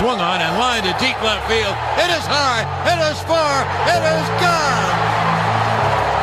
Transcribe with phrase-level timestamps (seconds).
[0.00, 1.76] swung on and lined to deep left field.
[2.00, 4.96] It is high, it is far, it is gone.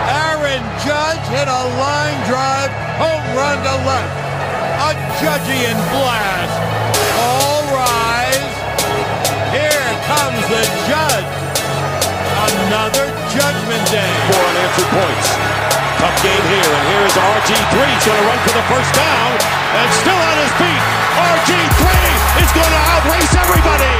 [0.09, 4.13] Aaron Judge hit a line drive, home run to left.
[4.82, 6.58] A Judgian blast.
[7.21, 8.50] All rise.
[9.54, 11.30] Here comes the judge.
[12.50, 14.14] Another judgment day.
[14.25, 15.67] Four unanswered points.
[15.98, 17.73] Tough game here, and here is RG3.
[17.73, 20.84] He's going to run for the first down, and still on his feet.
[21.18, 21.82] RG3
[22.38, 23.97] is going to outrace everybody.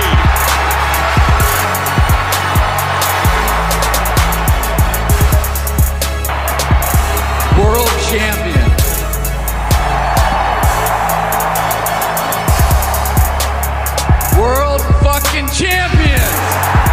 [7.58, 8.70] World champion.
[14.38, 16.87] World fucking champion.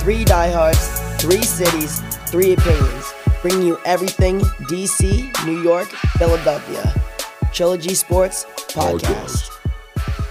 [0.00, 0.78] Three diehards,
[1.22, 2.00] three cities,
[2.30, 6.94] three opinions, bringing you everything DC, New York, Philadelphia.
[7.52, 9.50] Trilogy Sports Podcast.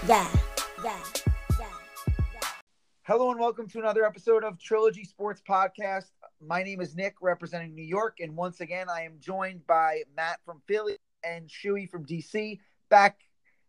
[0.08, 0.34] that,
[0.82, 1.24] that,
[1.60, 2.62] that, that.
[3.04, 6.10] Hello and welcome to another episode of Trilogy Sports Podcast.
[6.42, 10.40] My name is Nick, representing New York, and once again, I am joined by Matt
[10.44, 12.58] from Philly and Shuey from DC.
[12.90, 13.20] Back,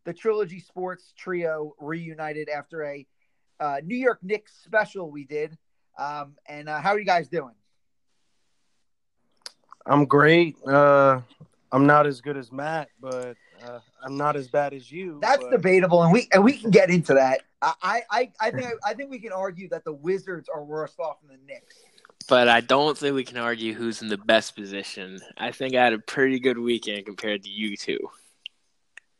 [0.06, 3.06] the Trilogy Sports trio reunited after a
[3.60, 5.58] uh, New York Knicks special we did.
[6.00, 7.54] Um, and uh, how are you guys doing?
[9.86, 10.56] I'm great.
[10.66, 11.20] Uh,
[11.70, 15.18] I'm not as good as Matt, but uh, I'm not as bad as you.
[15.20, 17.42] That's but- debatable, and we and we can get into that.
[17.62, 21.18] I I, I think I think we can argue that the Wizards are worse off
[21.20, 21.76] than the Knicks.
[22.28, 25.20] But I don't think we can argue who's in the best position.
[25.36, 27.98] I think I had a pretty good weekend compared to you two.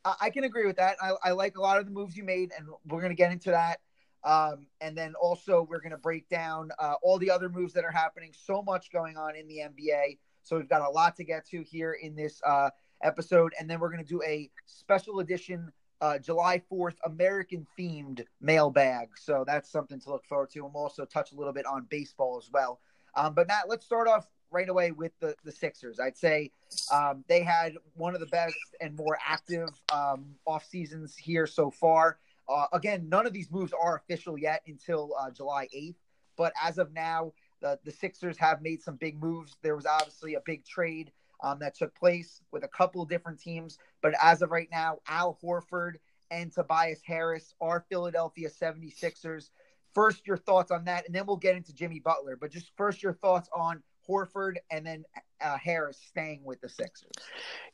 [0.04, 0.96] I, I can agree with that.
[1.02, 3.32] I, I like a lot of the moves you made, and we're going to get
[3.32, 3.80] into that.
[4.22, 7.84] Um, and then also we're going to break down uh, all the other moves that
[7.84, 8.32] are happening.
[8.32, 11.62] So much going on in the NBA, so we've got a lot to get to
[11.62, 12.70] here in this uh,
[13.02, 13.52] episode.
[13.58, 19.08] And then we're going to do a special edition uh, July Fourth American themed mailbag.
[19.16, 20.64] So that's something to look forward to.
[20.64, 22.80] And we'll also touch a little bit on baseball as well.
[23.14, 26.00] Um, but Matt, let's start off right away with the the Sixers.
[26.00, 26.50] I'd say
[26.92, 31.70] um, they had one of the best and more active um, off seasons here so
[31.70, 32.18] far.
[32.50, 35.96] Uh, again, none of these moves are official yet until uh, July 8th.
[36.36, 39.56] But as of now, the, the Sixers have made some big moves.
[39.62, 41.12] There was obviously a big trade
[41.42, 43.78] um, that took place with a couple of different teams.
[44.02, 45.94] But as of right now, Al Horford
[46.30, 49.50] and Tobias Harris are Philadelphia 76ers.
[49.94, 52.36] First, your thoughts on that, and then we'll get into Jimmy Butler.
[52.36, 55.04] But just first, your thoughts on Horford and then
[55.42, 57.10] uh, Harris staying with the Sixers.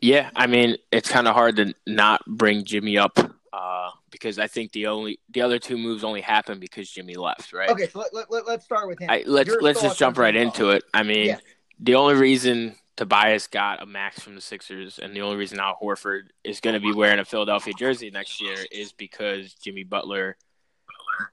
[0.01, 3.19] Yeah, I mean it's kind of hard to not bring Jimmy up
[3.53, 7.53] uh, because I think the only the other two moves only happened because Jimmy left,
[7.53, 7.71] right?
[7.71, 9.09] Okay, so let, let, let's start with him.
[9.11, 10.85] I, let's Your let's just jump right Jimmy into it.
[10.93, 11.39] I mean, Yeah.
[11.81, 15.79] the only reason Tobias got a max from the Sixers, and the only reason Al
[15.83, 20.37] Horford is going to be wearing a Philadelphia jersey next year is because Jimmy Butler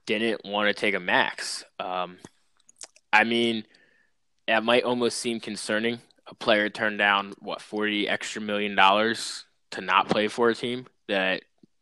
[0.06, 1.64] didn't want to take a max.
[1.78, 2.18] Um,
[3.12, 3.64] I mean,
[4.46, 6.00] that might almost seem concerning.
[6.26, 10.86] A player turned down what forty extra million dollars to not play for a team
[11.08, 11.40] that I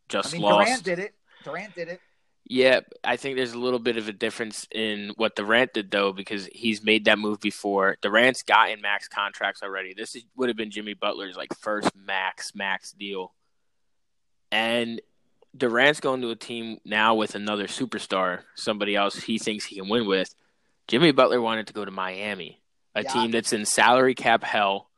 [0.09, 0.67] just mean, lost.
[0.67, 1.13] Durant did it.
[1.43, 2.01] Durant did it.
[2.45, 6.11] Yeah, I think there's a little bit of a difference in what Durant did though,
[6.11, 7.97] because he's made that move before.
[8.01, 9.93] Durant's gotten max contracts already.
[9.93, 13.33] This is, would have been Jimmy Butler's like first max max deal,
[14.51, 15.01] and
[15.55, 19.87] Durant's going to a team now with another superstar, somebody else he thinks he can
[19.87, 20.35] win with.
[20.89, 22.61] Jimmy Butler wanted to go to Miami,
[22.95, 23.11] a Yeah.
[23.13, 24.89] team that's in salary cap hell.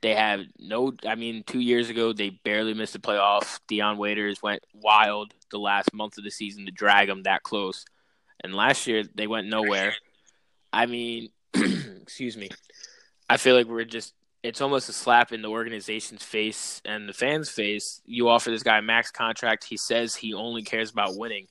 [0.00, 0.92] They have no.
[1.06, 3.58] I mean, two years ago they barely missed the playoffs.
[3.66, 7.84] Dion Waiters went wild the last month of the season to drag them that close,
[8.44, 9.94] and last year they went nowhere.
[10.72, 12.48] I mean, excuse me.
[13.28, 14.14] I feel like we're just.
[14.44, 18.00] It's almost a slap in the organization's face and the fans' face.
[18.04, 19.64] You offer this guy a max contract.
[19.64, 21.48] He says he only cares about winning,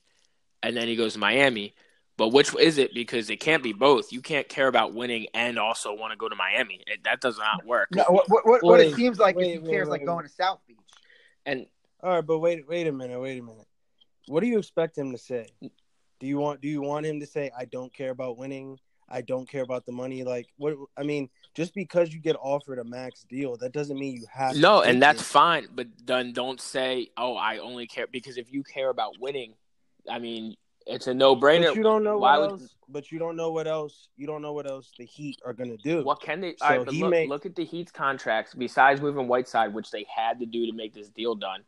[0.62, 1.74] and then he goes to Miami.
[2.18, 2.92] But which is it?
[2.92, 4.12] Because it can't be both.
[4.12, 6.82] You can't care about winning and also want to go to Miami.
[6.88, 7.88] It, that does not work.
[7.92, 10.00] No, what, what, what, what it seems like wait, is he wait, cares wait, like
[10.00, 10.06] wait.
[10.06, 10.76] going to South Beach.
[11.46, 11.66] And
[12.02, 13.66] All right, but wait, wait a minute, wait a minute.
[14.26, 15.46] What do you expect him to say?
[15.60, 18.80] Do you want do you want him to say I don't care about winning?
[19.08, 20.24] I don't care about the money.
[20.24, 20.74] Like what?
[20.96, 24.56] I mean, just because you get offered a max deal, that doesn't mean you have.
[24.56, 25.26] no, take and that's it.
[25.26, 25.68] fine.
[25.72, 29.54] But then don't say, "Oh, I only care," because if you care about winning,
[30.10, 30.56] I mean,
[30.88, 31.66] it's a no-brainer.
[31.66, 32.74] But you don't know Why what would- else.
[32.90, 34.08] But you don't know what else.
[34.16, 36.02] You don't know what else the Heat are gonna do.
[36.02, 36.56] What can they?
[36.56, 38.54] So all right, but look, may- look at the Heat's contracts.
[38.54, 41.64] Besides moving Whiteside, which they had to do to make this deal done,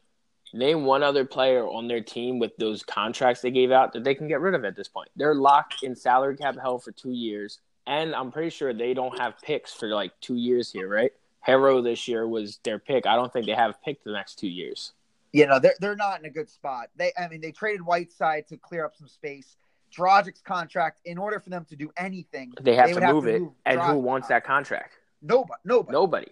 [0.55, 4.15] name one other player on their team with those contracts they gave out that they
[4.15, 5.11] can get rid of at this point.
[5.15, 9.19] They're locked in salary cap hell for two years, and I'm pretty sure they don't
[9.19, 11.13] have picks for like two years here, right?
[11.47, 13.07] Herro this year was their pick.
[13.07, 14.93] I don't think they have picked the next two years.
[15.33, 16.89] You know, they're they're not in a good spot.
[16.97, 19.57] They, I mean, they traded Whiteside to clear up some space.
[19.97, 23.43] Dragic's contract, in order for them to do anything, They have would to move it,
[23.67, 24.01] and who Dragic.
[24.03, 24.95] wants that contract?
[25.21, 26.29] Nobody, nobody, Nobody.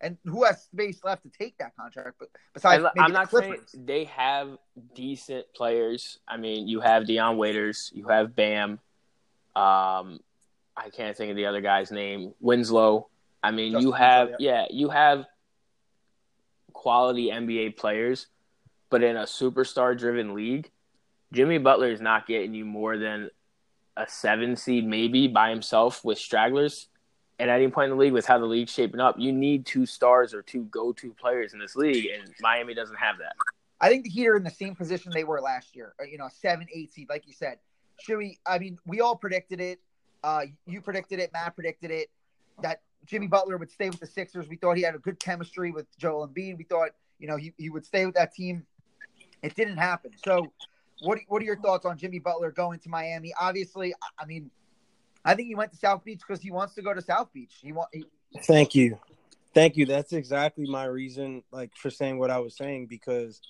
[0.00, 2.16] and who has space left to take that contract?
[2.20, 4.56] But besides, And maybe I'm the not saying they have
[4.94, 6.20] decent players.
[6.28, 8.78] I mean, you have Dion Waiters, you have Bam.
[9.56, 10.20] Um,
[10.76, 12.32] I can't think of the other guy's name.
[12.40, 13.08] Winslow.
[13.42, 15.24] I mean, you have Winslow, yeah, you have
[16.72, 18.28] quality NBA players,
[18.90, 20.70] but in a superstar-driven league,
[21.32, 23.30] Jimmy Butler is not getting you more than
[23.96, 26.88] a seven seed, maybe by himself with stragglers.
[27.38, 29.64] And at any point in the league, with how the league's shaping up, you need
[29.64, 33.34] two stars or two go-to players in this league, and Miami doesn't have that.
[33.80, 35.94] I think the Heat are in the same position they were last year.
[35.98, 37.58] uh, You know, seven, eight seed, like you said.
[37.98, 38.38] Should we?
[38.46, 39.78] I mean, we all predicted it.
[40.22, 41.32] Uh, you predicted it.
[41.32, 42.10] Matt predicted it.
[42.62, 44.48] That Jimmy Butler would stay with the Sixers.
[44.48, 46.58] We thought he had a good chemistry with Joel Embiid.
[46.58, 48.66] We thought, you know, he, he would stay with that team.
[49.42, 50.12] It didn't happen.
[50.24, 50.52] So,
[51.02, 53.32] what what are your thoughts on Jimmy Butler going to Miami?
[53.40, 54.50] Obviously, I- mean,
[55.24, 57.54] I think he went to South Beach because he wants to go to South Beach.
[57.62, 57.88] He want.
[57.92, 58.04] He,
[58.42, 58.98] Thank you.
[59.54, 59.86] Thank you.
[59.86, 63.40] That's exactly my reason, like for saying what I was saying, because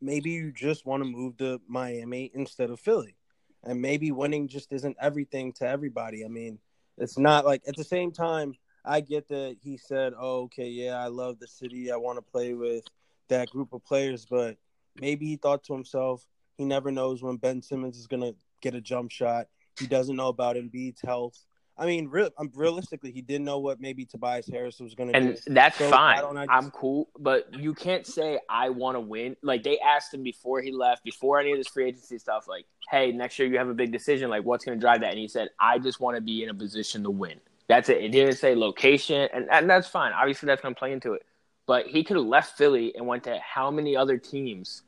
[0.00, 3.16] maybe you just want to move to Miami instead of Philly.
[3.64, 6.24] And maybe winning just isn't everything to everybody.
[6.24, 6.60] I mean,
[6.96, 8.54] it's not like at the same time,
[8.84, 11.90] I get that he said, Oh, okay, yeah, I love the city.
[11.90, 12.84] I want to play with
[13.28, 14.56] that group of players, but
[15.00, 18.80] maybe he thought to himself, he never knows when Ben Simmons is gonna get a
[18.80, 19.46] jump shot.
[19.78, 21.44] He doesn't know about Embiid's health.
[21.80, 25.20] I mean, real, um, realistically, he didn't know what maybe Tobias Harris was going to
[25.20, 25.28] do.
[25.28, 26.18] And that's So, fine.
[26.18, 29.36] don't I just- I'm cool, but you can't say I want to win.
[29.44, 32.48] Like they asked him before he left, before any of this free agency stuff.
[32.48, 34.28] Like, hey, next year you have a big decision.
[34.28, 35.10] Like, what's going to drive that?
[35.10, 37.38] And he said, I just want to be in a position to win.
[37.68, 38.02] That's it.
[38.02, 40.12] It didn't say location, and, and that's fine.
[40.12, 41.24] Obviously, that's going to play into it.
[41.66, 44.82] But he could have left Philly and went to how many other teams,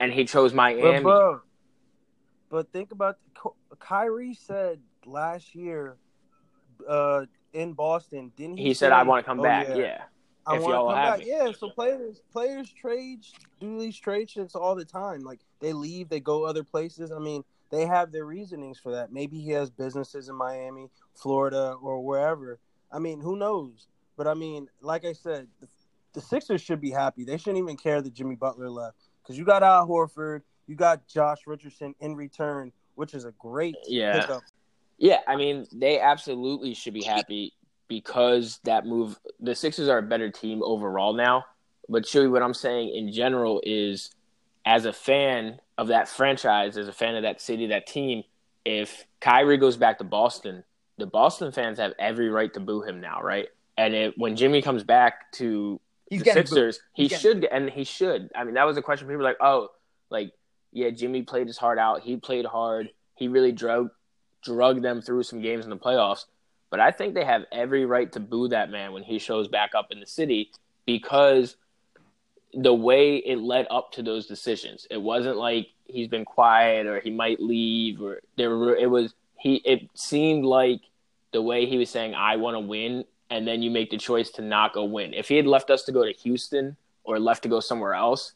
[0.00, 1.00] and he chose But, Miami.
[1.00, 1.40] bro,
[2.50, 5.96] but think about Ky- Kyrie said last year
[6.88, 8.64] uh, in Boston, didn't he?
[8.64, 10.02] he said, say, "I want to come "Oh, back." yeah, Yeah.
[10.46, 11.26] I if want to y'all come have back.
[11.26, 11.30] me.
[11.32, 13.20] Yeah, so players players trade
[13.60, 15.20] do these trade shits all the time.
[15.20, 17.10] Like they leave, they go other places.
[17.12, 19.10] I mean, they have their reasonings for that.
[19.12, 22.58] Maybe he has businesses in Miami, Florida, or wherever.
[22.92, 23.86] I mean, who knows?
[24.16, 25.68] But I mean, like I said, the,
[26.12, 27.24] the Sixers should be happy.
[27.24, 31.06] They shouldn't even care that Jimmy Butler left because you got Al Horford, you got
[31.06, 34.20] Josh Richardson in return, which is a great Yeah.
[34.20, 34.42] pickup.
[34.98, 37.52] Yeah, I mean, they absolutely should be happy
[37.88, 39.18] because that move.
[39.40, 41.44] The Sixers are a better team overall now.
[41.88, 44.10] But Shuey, what I'm saying in general is,
[44.64, 48.22] as a fan of that franchise, as a fan of that city, that team,
[48.64, 50.64] if Kyrie goes back to Boston,
[50.96, 53.48] the Boston fans have every right to boo him now, right?
[53.76, 56.48] And if, when Jimmy comes back to he's the getting booed.
[56.48, 58.30] Sixers, he should, get- and he should.
[58.34, 59.06] I mean, that was a question.
[59.06, 59.68] People were like, oh,
[60.10, 60.32] like,
[60.72, 62.02] yeah, Jimmy played his heart out.
[62.02, 62.90] He played hard.
[63.14, 63.90] He really drug
[64.42, 66.26] drug them through some games in the playoffs.
[66.70, 69.74] But I think they have every right to boo that man when he shows back
[69.74, 70.50] up in the city
[70.86, 71.56] because
[72.52, 74.86] the way it led up to those decisions.
[74.90, 79.14] It wasn't like he's been quiet or he might leave or there were it was
[79.38, 80.80] he it seemed like
[81.32, 84.30] the way he was saying I want to win and then you make the choice
[84.30, 85.14] to not go win.
[85.14, 88.34] If he had left us to go to Houston or left to go somewhere else,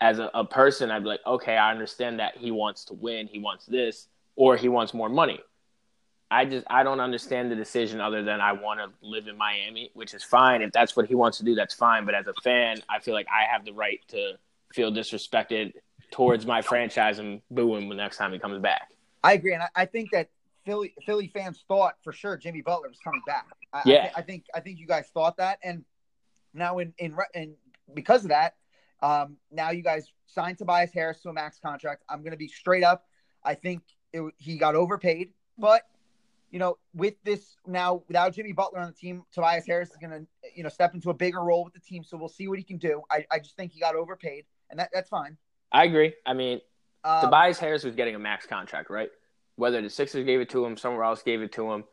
[0.00, 3.26] as a, a person, I'd be like, okay, I understand that he wants to win,
[3.26, 5.40] he wants this, or he wants more money.
[6.30, 9.90] I just I don't understand the decision other than I want to live in Miami,
[9.94, 10.62] which is fine.
[10.62, 12.06] If that's what he wants to do, that's fine.
[12.06, 14.34] But as a fan, I feel like I have the right to
[14.72, 15.72] feel disrespected
[16.12, 18.90] towards my franchise and boo him the next time he comes back.
[19.24, 20.28] I agree, and I, I think that
[20.64, 23.46] Philly Philly fans thought for sure Jimmy Butler was coming back.
[23.72, 23.96] I, Yeah.
[23.96, 25.84] I, thi- I think I think you guys thought that, and
[26.54, 27.54] now in in and
[27.94, 28.54] because of that,
[29.02, 32.04] um, now you guys signed Tobias Harris to a max contract.
[32.08, 33.06] I'm going to be straight up.
[33.42, 35.82] I think it, he got overpaid, but
[36.50, 40.10] you know, with this now without Jimmy Butler on the team, Tobias Harris is going
[40.10, 42.04] to you know step into a bigger role with the team.
[42.04, 43.02] So we'll see what he can do.
[43.10, 45.36] I, I just think he got overpaid, and that, that's fine.
[45.72, 46.12] I agree.
[46.26, 46.60] I mean,
[47.04, 49.08] Um, Tobias Harris was getting a max contract, right?
[49.60, 51.84] Whether the Sixers gave it to him, somewhere else gave it to him,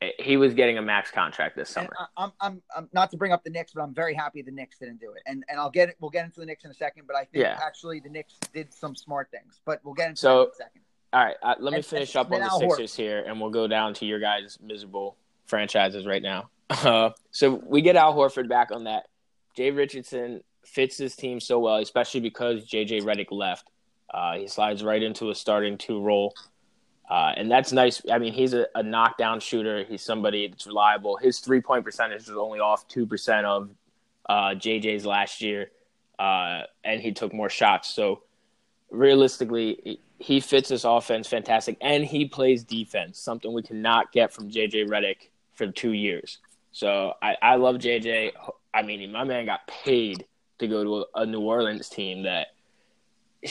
[0.00, 1.90] eh, he was getting a max contract this summer.
[2.16, 4.78] I'm, I'm, I'm not to bring up the Knicks, but I'm very happy the Knicks
[4.78, 5.22] didn't do it.
[5.26, 5.96] And and I'll get it.
[6.00, 7.06] We'll get into the Knicks in a second.
[7.06, 7.58] But I think Yeah.
[7.62, 9.60] actually the Knicks did some smart things.
[9.66, 10.80] But we'll get into So- in a second.
[11.12, 12.70] All right, uh, let me And- finish and up on the Al Horford.
[12.70, 16.50] Sixers here, and we'll go down to your guys' miserable franchises right now.
[16.70, 19.06] Uh, so we get Al Horford back on that.
[19.54, 23.68] Jay Richardson fits this team so well, especially because JJ Redick left.
[24.12, 26.34] Uh, he slides right into a starting two role.
[27.08, 28.00] Uh, and that's nice.
[28.10, 29.84] I mean, he's a, a knockdown shooter.
[29.84, 31.16] He's somebody that's reliable.
[31.16, 33.70] His three point percentage is only off 2% of
[34.28, 35.70] uh, JJ's last year,
[36.18, 37.92] uh, and he took more shots.
[37.92, 38.22] So
[38.90, 44.50] realistically, he fits this offense fantastic, and he plays defense, something we cannot get from
[44.50, 46.38] JJ Redick for two years.
[46.72, 48.32] So I, I love JJ.
[48.72, 50.24] I mean, my man got paid
[50.58, 52.48] to go to a, a New Orleans team that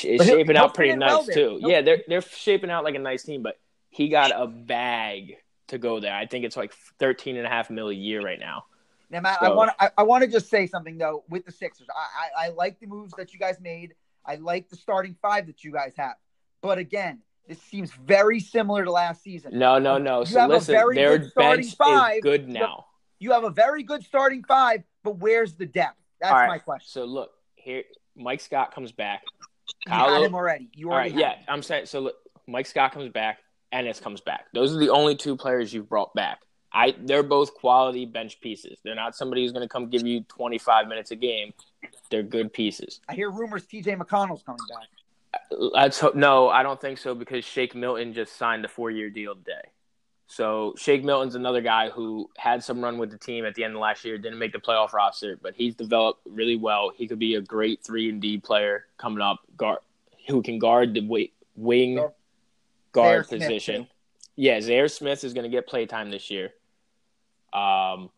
[0.04, 1.58] is shaping out pretty well nice too.
[1.60, 3.60] He'll- Yeah, they're they're shaping out like a nice team, but
[3.90, 6.14] he got a bag to go there.
[6.14, 8.66] I think it's like 13 and a half mil a year right now.
[9.10, 11.88] Now, Matt, I want I, I want to just say something though with the Sixers.
[11.96, 13.94] I, I I like the moves that you guys made.
[14.26, 16.16] I like the starting five that you guys have.
[16.62, 19.58] But again, this seems very similar to last season.
[19.60, 20.22] No, no, no.
[20.22, 22.16] You So have a listen, very their good starting bench five.
[22.18, 22.86] is good now.
[23.20, 25.98] You have a very good starting five, but where's the depth?
[26.20, 26.48] That's right.
[26.48, 26.88] my question.
[26.90, 27.84] So look here,
[28.16, 29.24] Mike Scott comes back.
[29.86, 30.70] You Kyle- him already.
[30.74, 31.46] You already right, had yeah, him.
[31.48, 32.02] I'm saying so.
[32.02, 32.16] Look,
[32.48, 33.40] Mike Scott comes back,
[33.72, 34.46] Ennis comes back.
[34.54, 36.40] Those are the only two players you've brought back.
[36.74, 38.80] I they're both quality bench pieces.
[38.84, 41.54] They're not somebody who's going to come give you 25 minutes a game.
[42.10, 43.00] They're good pieces.
[43.08, 43.96] I hear rumors T.J.
[43.96, 44.88] McConnell's coming back.
[45.52, 46.16] Let's hope.
[46.16, 49.70] No, I don't think so because Shake Milton just signed a four-year deal today.
[50.34, 53.76] So Shake Milton's another guy who had some run with the team at the end
[53.76, 56.92] of last year, didn't make the playoff roster, but he's developed really well.
[56.96, 59.78] He could be a great three and D player coming up, guard
[60.28, 62.04] who can guard the wing
[62.94, 63.88] guard Smith, position.
[64.36, 66.46] Yeah, Zhaire Smith is going to get playtime this year.
[67.54, 68.10] Um,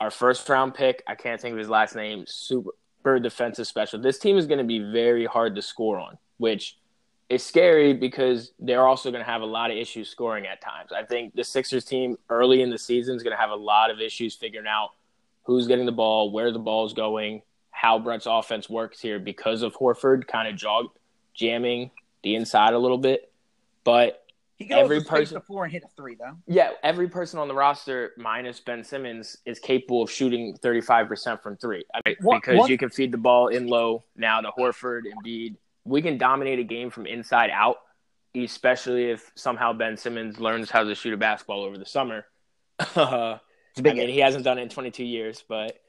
[0.00, 3.98] our first round pick, I can't think of his last name, super defensive special.
[3.98, 6.76] This team is going to be very hard to score on, which
[7.30, 10.92] is scary because they're also going to have a lot of issues scoring at times.
[10.92, 13.90] I think the Sixers team early in the season is going to have a lot
[13.90, 14.90] of issues figuring out
[15.44, 19.74] who's getting the ball, where the ball's going, how Brett's offense works here because of
[19.74, 20.86] Horford kind of jog
[21.34, 21.90] jamming
[22.22, 23.30] the inside a little bit.
[23.84, 24.20] But
[24.56, 26.36] He can Every person- the floor and hit a three, though.
[26.46, 31.56] yeah, every person on the roster minus Ben Simmons is capable of shooting 35% from
[31.56, 31.84] three.
[31.92, 35.02] I mean, One- because one- you can feed the ball in low now to Horford,
[35.12, 35.56] Embiid.
[35.84, 37.76] We can dominate a game from inside out,
[38.34, 42.26] especially if somehow Ben Simmons learns how to shoot a basketball over the summer.
[42.78, 43.40] I
[43.74, 45.80] It's a big mean, he hasn't done it in 22 years, but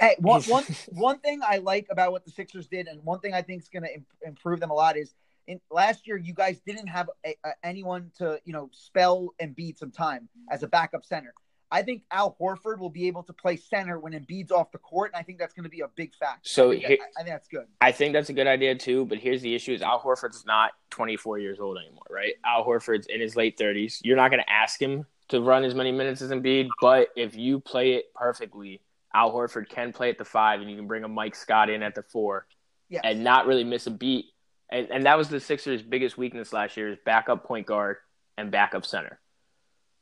[0.00, 3.32] Hey, one, one, one thing I like about what the Sixers did, and one thing
[3.32, 5.14] I think is going to Im- improve them a lot is
[5.46, 9.78] in last year you guys didn't have a, a, anyone to you know spell Embiid
[9.78, 11.32] some time as a backup center.
[11.70, 15.10] I think Al Horford will be able to play center when Embiid's off the court,
[15.12, 16.40] and I think that's going to be a big factor.
[16.48, 17.66] So I think, that- I think that's good.
[17.80, 19.04] I think that's a good idea too.
[19.04, 22.34] But here's the issue: is Al Horford's not 24 years old anymore, right?
[22.44, 24.00] Al Horford's in his late 30s.
[24.02, 27.36] You're not going to ask him to run as many minutes as Embiid, but if
[27.36, 28.80] you play it perfectly,
[29.14, 31.82] Al Horford can play at the five, and you can bring a Mike Scott in
[31.82, 32.46] at the four,
[32.88, 33.02] Yes.
[33.04, 34.26] and not really miss a beat.
[34.70, 37.96] And and that was the Sixers' biggest weakness last year: is backup point guard
[38.38, 39.20] and backup center.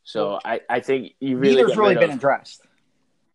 [0.07, 2.63] So I, I think you really Neither's really been of- addressed.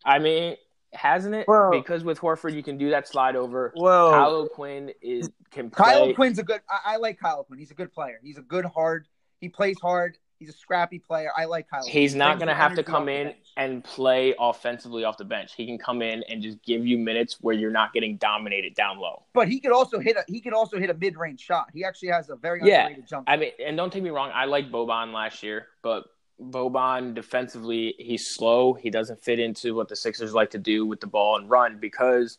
[0.04, 0.56] I mean,
[0.94, 1.46] hasn't it?
[1.70, 3.72] Because with Horford, you can do that slide over.
[3.76, 5.84] Well, Kyle Quinn is can play.
[5.84, 6.60] Kyle Quinn's a good.
[6.68, 7.58] I, I like Kyle Quinn.
[7.58, 8.18] He's a good player.
[8.22, 9.06] He's a good hard.
[9.38, 10.16] He plays hard.
[10.38, 11.30] He's a scrappy player.
[11.36, 11.82] I like Kyle.
[11.82, 11.92] Quinn.
[11.92, 15.52] He's not going to have to come in and play offensively off the bench.
[15.54, 18.98] He can come in and just give you minutes where you're not getting dominated down
[18.98, 19.22] low.
[19.34, 20.24] But he could also hit a.
[20.26, 21.68] He could also hit a mid range shot.
[21.72, 22.88] He actually has a very Yeah.
[23.08, 23.28] jump.
[23.28, 26.04] I mean, and don't take me wrong, I like Boban last year, but
[26.40, 28.74] Boban defensively, he's slow.
[28.74, 31.78] He doesn't fit into what the Sixers like to do with the ball and run
[31.78, 32.38] because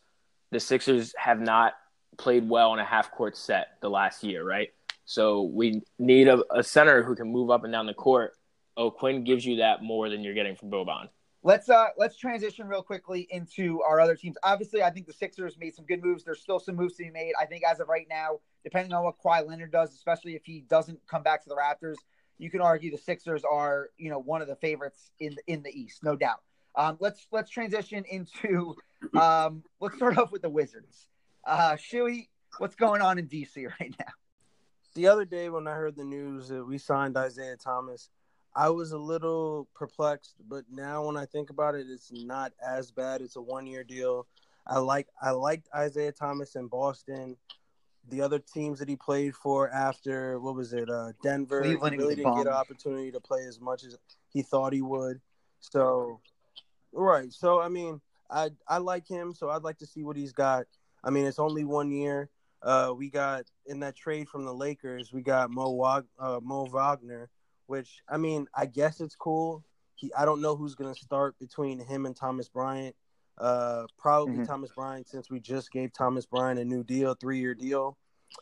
[0.51, 1.73] the Sixers have not
[2.17, 4.69] played well in a half court set the last year, right?
[5.05, 8.33] So we need a, a center who can move up and down the court.
[8.77, 11.09] Oh, Quinn gives you that more than you're getting from Boban.
[11.45, 14.38] Let's uh let's transition real quickly into our other teams.
[14.43, 16.23] Obviously, I think the Sixers made some good moves.
[16.23, 17.33] There's still some moves to be made.
[17.39, 20.62] I think as of right now, depending on what Kawhi Leonard does, especially if he
[20.62, 21.95] doesn't come back to the Raptors,
[22.38, 25.70] you can argue the Sixers are you know one of the favorites in in the
[25.70, 26.42] East, no doubt.
[26.75, 28.75] Um, let's let's transition into
[29.20, 31.08] um, let's start off with the Wizards.
[31.46, 34.13] Uh, Shuey, what's going on in DC right now?
[34.96, 38.10] the other day when I heard the news that we signed Isaiah Thomas,
[38.56, 42.92] I was a little perplexed, but now when I think about it, it's not as
[42.92, 43.22] bad.
[43.22, 44.28] It's a one year deal.
[44.68, 47.36] I like I liked Isaiah Thomas in Boston.
[48.10, 51.98] The other teams that he played for after what was it, uh, Denver, Cleveland, he
[52.01, 53.98] really didn't get an opportunity to play as much as
[54.29, 55.22] he thought he would.
[55.62, 56.19] So,
[56.91, 57.31] right.
[57.31, 59.33] So I mean, I I like him.
[59.33, 60.65] So I'd like to see what he's got.
[61.03, 62.29] I mean, it's only one year.
[62.62, 66.65] Uh, we got in that trade from the Lakers, we got Mo Wag- uh, Mo
[66.65, 67.29] Wagner,
[67.67, 69.63] which I mean, I guess it's cool.
[69.95, 72.95] He, I don't know who's gonna start between him and Thomas Bryant.
[73.38, 74.48] Uh, probably Mhm.
[74.48, 77.98] Thomas Bryant, since we just gave Thomas Bryant a new deal, three year deal.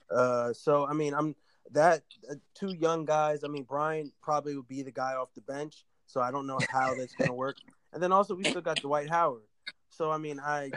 [0.10, 1.36] Uh, so I mean, I'm
[1.72, 3.44] that uh, two young guys.
[3.44, 6.60] I mean, Brian probably would be the guy off the bench, so I don't know
[6.70, 7.58] how that's going to work.
[7.94, 9.44] And then also we still got Dwight Howard.
[9.90, 10.72] So I mean, I,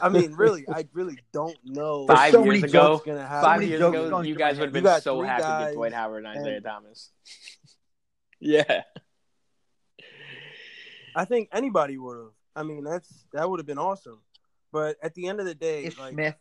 [0.00, 2.06] I mean, really, I really don't know.
[2.06, 3.44] Five so years ago, gonna happen.
[3.44, 6.38] five years ago, going you guys would have been so happy with Dwight Howard and
[6.38, 7.10] Isaiah and- Thomas.
[8.40, 8.82] yeah.
[11.16, 12.32] I think anybody would have.
[12.56, 14.20] I mean, that's that would have been awesome.
[14.72, 16.36] But at the end of the day, Ish like Smith.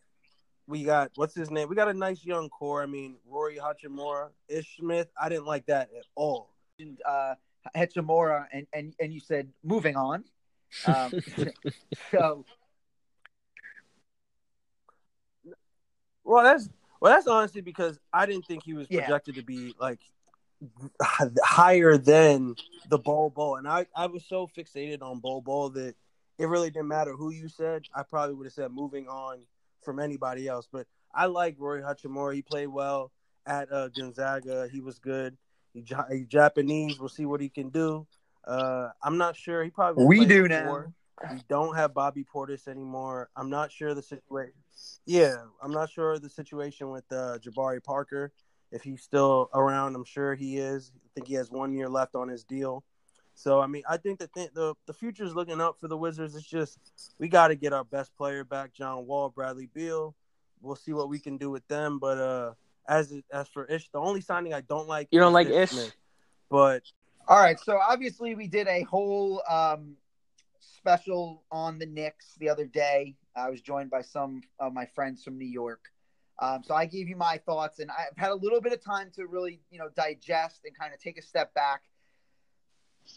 [0.68, 1.70] we got what's his name?
[1.70, 2.82] We got a nice young core.
[2.84, 5.08] I mean, Rory Hachimura, Ish Smith.
[5.22, 6.50] I didn't like that at all.
[6.80, 7.36] and, uh,
[7.76, 10.24] Hachimura, and, and and you said moving on.
[10.86, 11.14] Um,
[12.12, 12.46] so
[16.24, 19.02] Well, that's well, that's honestly because I didn't think he was Yeah.
[19.02, 20.00] projected to be like
[21.02, 22.56] higher than
[22.90, 25.96] the Bol Bol, and I I was so fixated on Bol Bol that
[26.38, 27.84] it really didn't matter who you said.
[27.94, 29.40] I probably would have said moving on
[29.84, 30.68] from anybody else.
[30.72, 32.34] But I like Rory Hachimura.
[32.34, 33.12] He played well
[33.46, 34.68] at uh, Gonzaga.
[34.72, 35.38] He was good.
[35.74, 35.84] He,
[36.28, 37.00] Japanese.
[37.00, 38.08] We'll see what he can do.
[38.46, 39.64] Uh, I'm not sure.
[39.64, 40.94] He probably We do before.
[41.32, 43.30] We don't have Bobby Portis anymore.
[43.36, 44.54] I'm not sure the situation.
[45.06, 48.32] Yeah, I'm not sure the situation with uh, Jabari Parker.
[48.72, 50.92] If he's still around, I'm sure he is.
[50.96, 52.84] I think he has one year left on his deal.
[53.36, 55.98] So I mean, I think that the the, the future is looking up for the
[55.98, 56.36] Wizards.
[56.36, 56.80] It's just
[57.20, 60.16] we got to get our best player back, John Wall, Bradley Beal.
[60.62, 62.00] We'll see what we can do with them.
[62.00, 62.54] But uh,
[62.88, 65.72] as as for Ish, the only signing I don't like You don't is like Ish?
[65.72, 65.96] Smith.
[66.50, 66.84] But
[67.28, 69.96] all right, so obviously we did a whole um,
[70.60, 73.16] special on the Knicks the other day.
[73.36, 75.80] I was joined by some of my friends from New York.
[76.40, 79.12] Um, so I gave you my thoughts, and I've had a little bit of time
[79.16, 81.84] to really, you know, digest and kind of take a step back.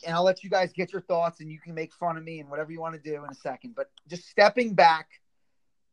[0.04, 2.40] And I'll let you guys get your thoughts, and you can make fun of me
[2.40, 3.74] and whatever you want to do in a second.
[3.74, 5.08] But just stepping back,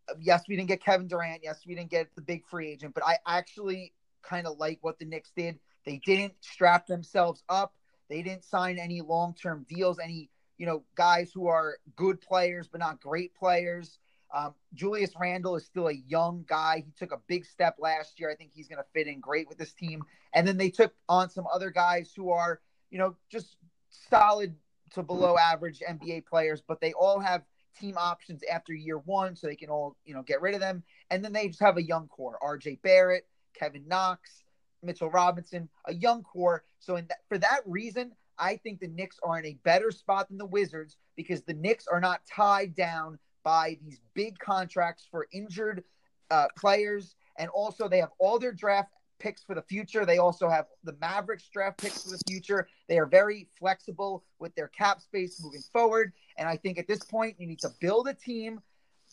[0.10, 1.42] uh, yes, we didn't get Kevin Durant.
[1.44, 5.00] Yes, we didn't get the big free agent, but I actually kind of like what
[5.00, 5.60] the Knicks did.
[5.86, 7.74] They didn't strap themselves up.
[8.10, 12.80] They didn't sign any long-term deals, any you know guys who are good players but
[12.80, 14.00] not great players.
[14.34, 16.84] Um, Julius Randle is still a young guy.
[16.86, 18.32] He took a big step last year.
[18.32, 20.04] I think he's going to fit in great with this team.
[20.34, 23.58] And then they took on some other guys who are you know just
[24.10, 24.56] solid
[24.94, 27.44] to below average NBA players, but they all have
[27.80, 30.84] team options after year one, so they can all you know get rid of them.
[31.10, 32.80] And then they just have a young core: R.J.
[32.84, 34.44] Barrett, Kevin Knox,
[34.82, 36.64] Mitchell Robinson, a young core.
[36.80, 40.30] So in that, for that reason, I think the Knicks are in a better spot
[40.30, 45.28] than the Wizards because the Knicks are not tied down by these big contracts for
[45.34, 45.84] injured
[46.32, 48.92] uh, players, and also they have all their draft
[49.24, 50.06] picks for the future.
[50.06, 52.68] They also have the Mavericks draft picks for the future.
[52.90, 56.12] They are very flexible with their cap space moving forward.
[56.38, 58.60] And I think at this point, you need to build a team,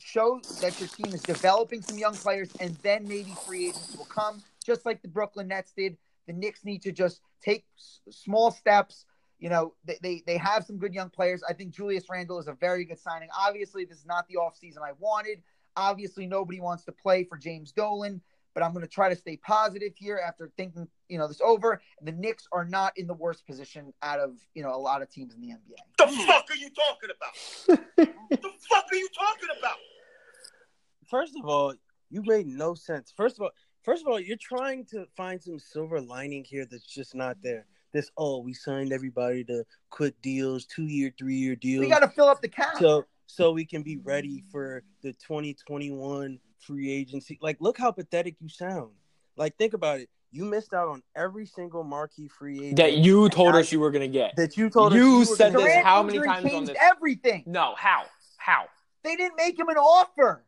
[0.01, 4.07] show that your team is developing some young players, and then maybe free agents will
[4.07, 5.97] come, just like the Brooklyn Nets did.
[6.27, 9.07] The Knicks need to just take s- small steps.
[9.39, 11.43] You know, they, they, they have some good young players.
[11.49, 13.29] I think Julius Randle is a very good signing.
[13.39, 15.43] Obviously, this is not the offseason I wanted.
[15.77, 18.21] Obviously, nobody wants to play for James Dolan
[18.55, 21.81] but I'm going to try to stay positive here after thinking, you know, this over.
[22.03, 25.11] The Knicks are not in the worst position out of, you know, a lot of
[25.11, 25.77] teams in the NBA.
[25.99, 27.79] The fuck are you talking about?
[28.29, 29.77] What the fuck are you talking about?
[31.11, 31.75] first of all,
[32.09, 33.13] you made no sense.
[33.15, 33.51] First of all,
[33.83, 37.67] first of all, you're trying to find some silver lining here that's just not there.
[37.93, 41.81] This oh, we signed everybody to quit deals, two year, three year deals.
[41.81, 42.79] We got to fill up the cap.
[42.79, 47.39] so so we can be ready for the 2021 free agency.
[47.41, 48.91] Like, look how pathetic you sound.
[49.37, 50.09] Like, think about it.
[50.33, 53.81] You missed out on every single marquee free agent That you told I- us you
[53.81, 54.37] were gonna get.
[54.37, 55.31] that you told You us.
[55.31, 55.85] were said this get.
[55.85, 56.77] How many injury times on changed this?
[56.81, 57.43] everything.
[57.47, 58.05] No, how?
[58.37, 58.67] How?
[59.03, 60.45] They didn't make him an offer.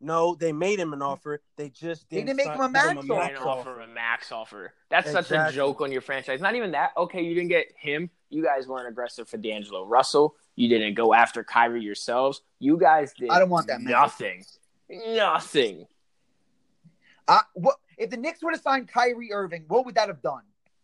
[0.00, 1.40] No, they made him an offer.
[1.56, 3.28] They just They didn't, didn't make sign- him a max They offer.
[3.28, 4.74] didn't offer a max offer.
[4.90, 6.40] That's such a joke on your franchise.
[6.40, 6.90] Not even that.
[6.96, 8.10] Okay, you didn't get him.
[8.28, 10.34] You guys weren't aggressive for D'Angelo Russell.
[10.56, 12.42] You didn't go after Kyrie yourselves.
[12.58, 13.30] You guys did.
[13.30, 13.92] I don't want that man.
[13.92, 14.44] Nothing.
[14.90, 15.86] Nothing.
[17.26, 19.64] I, what if the Knicks would have signed Kyrie Irving?
[19.68, 20.42] What would that have done?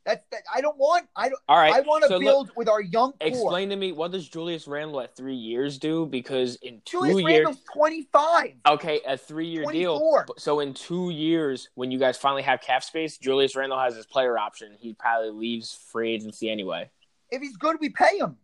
[0.09, 0.41] That's that.
[0.55, 1.07] I don't want.
[1.15, 1.39] I don't.
[1.51, 1.75] All right.
[1.75, 3.29] I want to so look, build with our young core.
[3.29, 6.07] explain to me what does Julius Randle at three years do?
[6.07, 8.55] Because in two Julius years, Randle's 25.
[8.69, 10.25] okay, a three-year deal.
[10.39, 14.07] So in two years, when you guys finally have cap space, Julius Randle has his
[14.07, 14.75] player option.
[14.81, 16.89] He probably leaves free agency anyway.
[17.31, 18.39] If he's good, we pay him.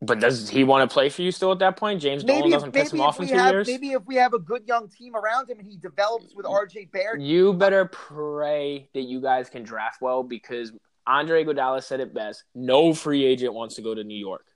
[0.00, 2.00] But does he want to play for you still at that point?
[2.00, 3.66] James Dolan Maybe if, doesn't piss him off in two have years.
[3.66, 6.92] maybe if we have a good young team around him and he develops with RJ
[6.92, 7.20] Barrett.
[7.20, 10.72] You better pray that you guys can draft well because
[11.06, 12.44] Andre Iguodala said it best.
[12.54, 14.46] No free agent wants to go to New York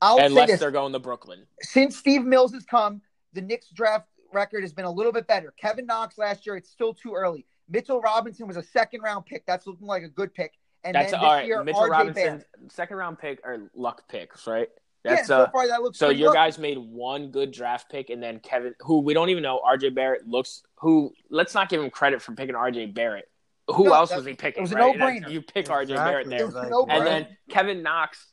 [0.00, 1.46] I'll unless they're going to Brooklyn.
[1.60, 3.00] since Steve Mills has come,
[3.32, 5.54] the Knicks draft record has been a little bit better.
[5.60, 7.46] Kevin Knox last year, it's still too early.
[7.68, 9.46] Mitchell Robinson was a second round pick.
[9.46, 10.52] That's looking like a good pick.
[10.84, 12.46] And That's then all year, Mitchell RJ Robinson, Barrett.
[12.68, 14.68] second round pick or luck picks, right?
[15.04, 16.36] Yeah, so uh, far that looks so your lucky.
[16.36, 19.94] guys made one good draft pick, and then Kevin, who we don't even know, RJ
[19.94, 20.62] Barrett looks.
[20.80, 23.28] Who let's not give him credit for picking RJ Barrett.
[23.68, 24.60] Who No, else was he picking?
[24.60, 24.96] it was a right?
[24.96, 25.30] no-brainer.
[25.30, 26.96] You pick RJ Barrett there, It was Like, no-brainer.
[26.98, 28.30] and then Kevin Knox.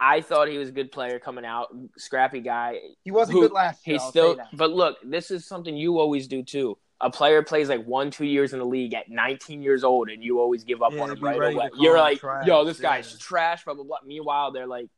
[0.00, 2.78] I thought he was a good player coming out, scrappy guy.
[3.04, 3.94] He wasn't who- good last year.
[3.94, 4.48] He's I'll still, say that.
[4.56, 6.76] but look, this is something you always do too.
[7.02, 10.22] A player plays like one, two years in the league at 19 years old, and
[10.22, 11.68] you always give up Yeah, on him be right away.
[11.76, 12.96] You're like, trash, yo, this yeah.
[12.96, 13.98] guy's trash, blah blah blah.
[14.06, 14.88] Meanwhile, they're like,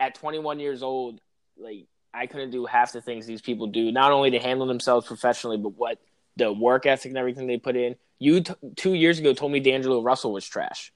[0.00, 1.20] at 21 years old,
[1.58, 3.92] like I couldn't do half the things these people do.
[3.92, 5.98] Not only to handle themselves professionally, but what
[6.36, 7.96] the work ethic and everything they put in.
[8.18, 10.92] You t- two years ago told me D'Angelo Russell was trash.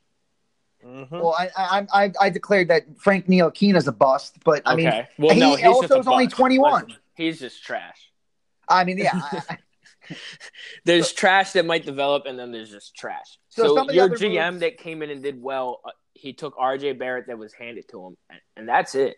[0.84, 1.10] Mhm.
[1.10, 5.34] Well, I, I I I declared that Frank Ntilikina's a bust, but I mean, well,
[5.34, 6.84] he no, he's also just a is only 21.
[6.84, 8.10] Listen, he's just trash.
[8.68, 9.10] I mean, yeah.
[9.14, 9.58] I,
[10.84, 13.38] There's trash that might develop, and then there's just trash.
[13.48, 15.90] So So, some of the your GM moves- that came in and did well, uh,
[16.14, 19.16] he took RJ Barrett that was handed to him, and, and that's it.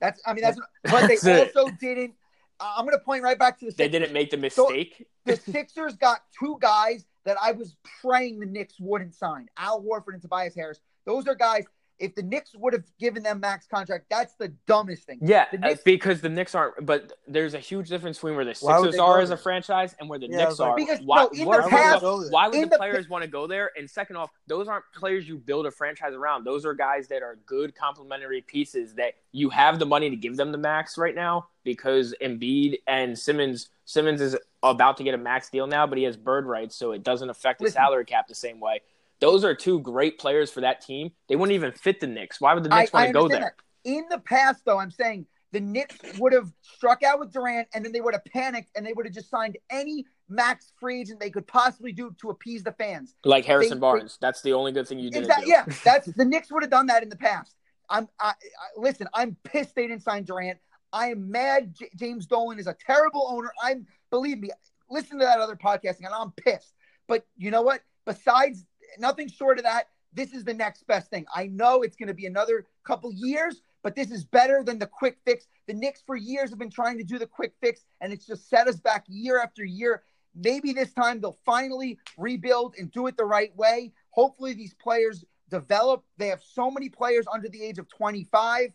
[0.00, 1.56] that's I mean that's but they it.
[1.56, 2.14] also didn't.
[2.60, 5.06] uh, I'm going to point right back to the They didn't make the So- mistake.
[5.24, 10.12] the Sixers got two guys that I was praying the Knicks wouldn't sign: Al Horford
[10.14, 10.78] and Tobias Harris.
[11.06, 11.64] Those are guys.
[12.00, 15.20] If the Knicks would have given them max contract, that's the dumbest thing.
[15.22, 16.84] yeah, the uh, Knicks- because the Knicks aren't.
[16.84, 20.18] But there's a huge difference between where the Sixers are as a franchise and where
[20.18, 20.76] the Yeah, Knicks like- are.
[20.76, 23.08] Because, why, no, in why the would past- the- why would in the, the players
[23.08, 23.70] want to go there?
[23.78, 26.44] And second off, those aren't players you build a franchise around.
[26.44, 30.36] Those are guys that are good complementary pieces that you have the money to give
[30.36, 35.18] them the max right now because Embiid and Simmons Simmons is about to get a
[35.18, 37.74] max deal now, but he has bird rights, so it doesn't affect the Listen.
[37.76, 38.80] salary cap the same way.
[39.24, 41.10] Those are two great players for that team.
[41.30, 42.42] They wouldn't even fit the Knicks.
[42.42, 43.40] Why would the Knicks I want to go there?
[43.40, 43.54] that.
[43.84, 47.82] In the past, though, I'm saying the Knicks would have struck out with Durant, and
[47.82, 51.20] then they would have panicked, and they would have just signed any max free agent
[51.20, 53.14] they could possibly do to appease the fans.
[53.24, 54.18] Like Harrison they- Barnes.
[54.20, 55.46] That's the only good thing you Exactly.
[55.46, 55.50] do.
[55.52, 57.54] Yeah, that's the Knicks would have done that in the past.
[57.88, 58.08] I'm.
[58.20, 58.32] I, I,
[58.76, 60.58] listen, I'm pissed they didn't sign Durant.
[60.92, 61.74] I am mad.
[61.74, 63.50] J- James Dolan is a terrible owner.
[63.62, 63.86] I'm.
[64.10, 64.50] Believe me.
[64.90, 66.74] Listen to that other podcasting, and I'm pissed.
[67.08, 67.80] But you know what?
[68.06, 68.66] Besides
[68.98, 71.26] nothing short of that, this is the next best thing.
[71.34, 74.86] I know it's going to be another couple years, but this is better than the
[74.86, 75.46] quick fix.
[75.66, 78.48] The Knicks for years have been trying to do the quick fix, and it's just
[78.48, 80.02] set us back year after year.
[80.34, 83.92] Maybe this time they'll finally rebuild and do it the right way.
[84.10, 86.04] Hopefully, these players develop.
[86.16, 88.70] They have so many players under the age of 25.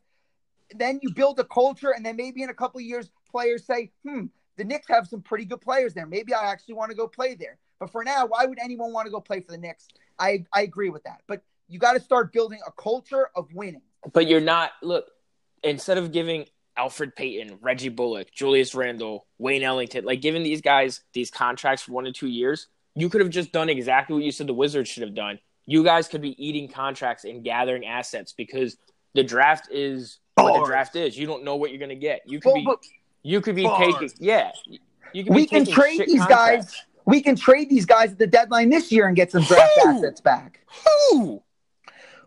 [0.76, 4.26] Then you build a culture, and then maybe in a couple years, players say, hmm,
[4.58, 6.06] the Knicks have some pretty good players there.
[6.06, 7.58] Maybe I actually want to go play there.
[7.80, 9.88] But for now, why would anyone want to go play for the Knicks?
[10.20, 11.22] I, I agree with that.
[11.28, 13.82] But you got to start building a culture of winning.
[14.14, 15.06] But you're not look
[15.64, 16.46] instead of giving
[16.78, 21.92] Elfrid Payton, Reggie Bullock, Julius Randle, Wayne Ellington, like giving these guys these contracts for
[21.92, 24.90] one to two years, you could have just done exactly what you said the Wizards
[24.90, 25.40] should have done.
[25.66, 28.78] You guys could be eating contracts and gathering assets because
[29.14, 31.18] the draft is what the draft is.
[31.18, 32.22] You don't know what you're gonna get.
[32.26, 32.88] You could Well, be
[33.24, 33.94] you could be Bars.
[33.94, 34.52] taking yeah.
[35.14, 36.74] You could we be can trade these contracts.
[36.74, 36.76] guys.
[37.10, 39.90] We can trade these guys at the deadline this year and get some draft Who?
[39.98, 40.60] assets back.
[41.10, 41.42] Who?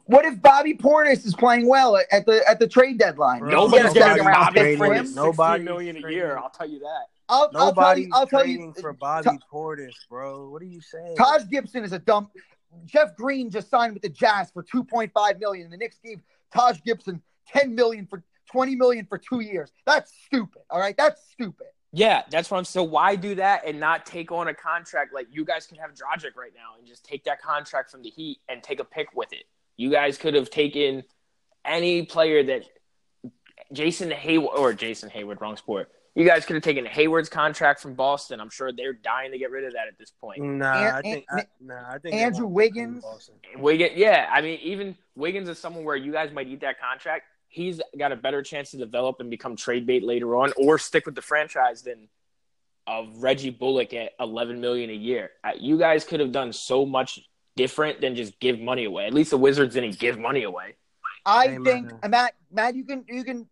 [0.06, 3.46] What if Bobby Portis is playing well at- at the at the trade deadline?
[3.48, 5.14] Nobody's Get a getting second Bobby for Portis him.
[5.14, 6.36] Nobody- sixteen million a year.
[6.36, 7.04] I'll tell you that.
[7.28, 8.10] I'll, I'll tell Nobody's you.
[8.12, 8.82] I'll tell trading you.
[8.82, 10.48] for Bobby Portis, bro.
[10.50, 11.14] What are you saying?
[11.16, 12.30] Taj Gibson is a dump.
[12.84, 15.70] Jeff Green just signed with the Jazz for 2.5 million.
[15.70, 16.20] The Knicks gave
[16.52, 19.70] Taj Gibson 10 million for 20 million for two years.
[19.86, 20.62] That's stupid.
[20.68, 21.68] All right, that's stupid.
[21.92, 22.64] Yeah, that's what I'm.
[22.64, 25.90] So why do that and not take on a contract like you guys can have
[25.90, 29.08] Dragic right now and just take that contract from the Heat and take a pick
[29.14, 29.44] with it?
[29.76, 31.04] You guys could have taken
[31.64, 32.64] any player that
[33.72, 35.90] Jason Heyward or Jason Heyward, wrong sport.
[36.14, 38.38] You guys could have taken Hayward's contract from Boston.
[38.38, 40.42] I'm sure they're dying to get rid of that at this point.
[40.42, 43.30] Nah, An- I think An- I, nah, I think Andrew want to play in Wiggins.
[43.56, 47.24] Wiggins, yeah, I mean, even Wiggins is someone where you guys might eat that contract.
[47.52, 51.04] He's got a better chance to develop and become trade bait later on, or stick
[51.04, 52.08] with the franchise than
[52.86, 55.32] of Reggie Bullock at 11 million a year.
[55.44, 57.20] Uh, You guys could have done so much
[57.54, 59.06] different than just give money away.
[59.06, 60.76] At least the Wizards didn't give money away.
[61.26, 62.34] I Hey, think Matt.
[62.50, 63.46] Matt, you can you can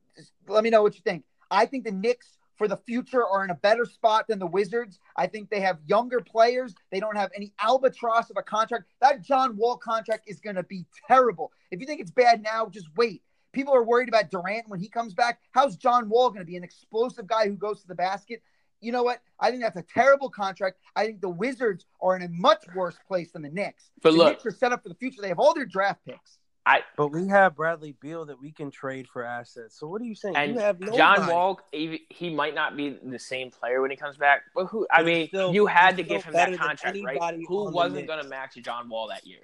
[0.48, 1.24] let me know what you think.
[1.50, 4.98] I think the Knicks for the future are in a better spot than the Wizards.
[5.14, 6.74] I think they have younger players.
[6.90, 8.84] They don't have any albatross of a contract.
[9.02, 11.52] That John Wall contract is going to be terrible.
[11.70, 13.22] If you think it's bad now, just wait.
[13.52, 15.40] People are worried about Durant when he comes back.
[15.52, 18.42] How's John Wall going to be an explosive guy who goes to the basket?
[18.80, 19.20] You know what?
[19.38, 20.78] I think that's a terrible contract.
[20.96, 23.90] I think the Wizards are in a much worse place than the Knicks.
[24.02, 25.20] But the look- Knicks are set up for the future.
[25.20, 26.38] They have all their draft picks.
[26.66, 29.78] I But we have Bradley Beal that we can trade for assets.
[29.78, 30.36] So what are you saying?
[30.36, 30.98] and you have nobody.
[30.98, 34.66] John Wall, he, he might not be the same player when he comes back, but
[34.66, 34.86] who?
[34.92, 37.34] I he's mean, still- you had to give him that contract, right?
[37.48, 39.40] Who wasn't going to match John Wall that year?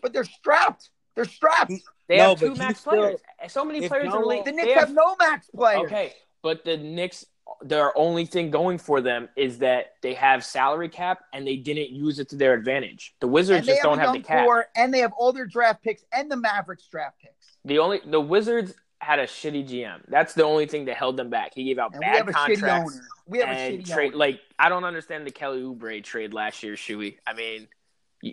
[0.00, 0.90] But they're strapped.
[1.16, 1.72] They're strapped.
[2.08, 3.20] They No, have two max still- players.
[3.48, 4.44] So many if players in John the league.
[4.44, 5.86] the They Knicks have no max players.
[5.86, 7.26] Okay, but the Knicks,
[7.62, 11.90] their only thing going for them is that they have salary cap and they didn't
[11.90, 13.14] use it to their advantage.
[13.20, 14.44] The Wizards And they just have don't have the cap.
[14.44, 17.56] core, and they have all their draft picks and the Mavericks draft picks.
[17.64, 20.02] The only the Wizards had a shitty GM.
[20.08, 21.52] That's the only thing that held them back.
[21.54, 22.62] He gave out And we bad have a contracts.
[22.92, 23.08] shitty owner.
[23.26, 24.16] We have a shitty trade owner.
[24.16, 27.18] like I don't understand the Kelly Oubre trade last year, Shuey.
[27.26, 27.68] I mean, y-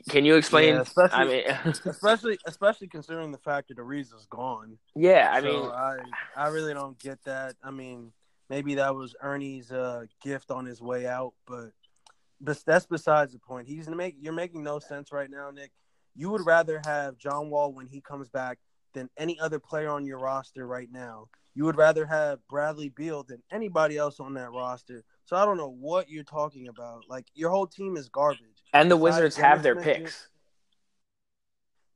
[0.10, 0.76] can you explain?
[0.76, 4.78] Yeah, especially- I mean, especially especially considering the fact that Ariza's gone.
[4.96, 5.98] yeah, I So mean, I
[6.36, 7.56] I really don't get that.
[7.64, 8.12] I mean,
[8.50, 11.72] maybe that was Ernie's uh, gift on his way out, but
[12.42, 13.68] but that's besides the point.
[13.68, 15.72] He's make you're making no sense right now, Nick.
[16.16, 18.60] You would rather have John Wall when he comes back
[18.94, 21.28] than any other player on your roster right now.
[21.56, 25.04] You would rather have Bradley Beal than anybody else on that roster.
[25.26, 27.04] So I don't know what you're talking about.
[27.10, 28.53] Like your whole team is garbage.
[28.74, 30.28] And the Wizards have their Smith, picks.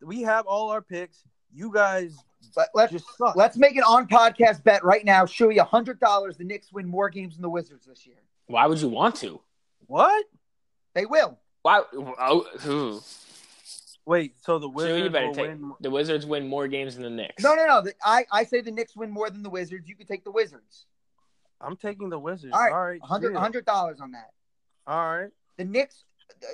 [0.02, 1.24] We have all our picks.
[1.54, 2.16] You guys
[2.56, 3.36] But let's just suck.
[3.36, 5.26] let's make an on podcast bet right now.
[5.26, 6.38] Show you hundred dollars.
[6.38, 8.18] The Knicks win more games than the Wizards this year.
[8.48, 9.42] Why would you want to?
[9.88, 10.26] what?
[10.94, 11.38] They will.
[11.62, 11.82] Why?
[11.94, 13.02] Oh, ooh.
[14.06, 16.96] Wait, so the Shuey, Wizards you better will take win the Wizards win more games
[16.96, 17.44] than the Knicks.
[17.44, 17.82] No, no, no.
[17.82, 19.88] The, I I say the Knicks win more than the Wizards.
[19.88, 20.86] You could take the Wizards.
[21.60, 22.54] I'm taking the Wizards.
[22.54, 23.02] All right, All right.
[23.04, 23.40] hundred deal.
[23.40, 24.30] hundred dollars on that.
[24.86, 25.30] All right.
[25.58, 26.04] The Knicks,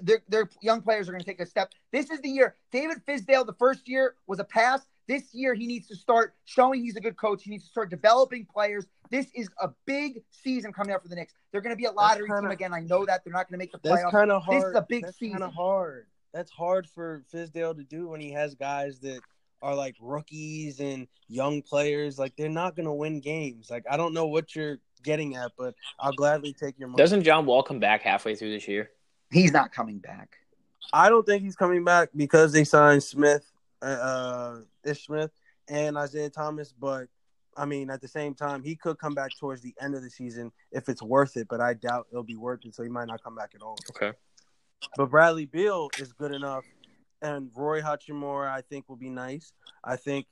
[0.02, 1.72] their their young players are going to take a step.
[1.92, 2.56] This is the year.
[2.72, 4.82] David Fizdale, the first year was a pass.
[5.08, 7.44] This year, he needs to start showing he's a good coach.
[7.44, 8.86] He needs to start developing players.
[9.12, 11.34] This is a big season coming up for the Knicks.
[11.52, 12.74] They're going to be a lottery kinda- team again.
[12.74, 13.82] I know that they're not going to make the playoffs.
[13.96, 14.12] That's playoffs.
[14.12, 14.62] kind of hard.
[14.62, 15.40] This is a big That's season.
[15.40, 16.08] kind of hard.
[16.34, 19.20] That's hard for Fizdale to do when he has guys that
[19.62, 22.18] are like rookies and young players.
[22.18, 23.70] Like they're not going to win games.
[23.70, 26.98] Like I don't know what you're getting at, but I'll gladly take your money.
[26.98, 28.90] Doesn't John Wall come back halfway through this year?
[29.34, 30.38] He's not coming back.
[30.94, 35.32] I don't think he's coming back because they signed Smith, uh, uh, Ish Smith,
[35.68, 36.72] and Isaiah Thomas.
[36.72, 37.08] But
[37.58, 40.10] I mean, at the same time, he could come back towards the end of the
[40.10, 41.48] season if it's worth it.
[41.50, 43.78] But I doubt it'll be worth it, so he might not come back at all.
[43.90, 44.16] Okay.
[44.96, 46.66] But Bradley Beal is good enough,
[47.22, 49.52] and Roy Hachimura, I think, will be nice.
[49.84, 50.28] I think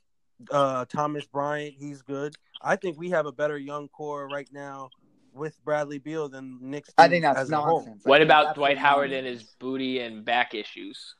[0.50, 2.34] uh, Thomas Bryant, he's good.
[2.60, 4.90] I think we have a better young core right now
[5.34, 6.90] with Bradley Beal than Knicks.
[6.98, 7.80] I think that's as a whole.
[7.80, 8.04] nonsense.
[8.04, 9.26] What about Dwight Howard nonsense.
[9.26, 11.14] and his booty and back issues?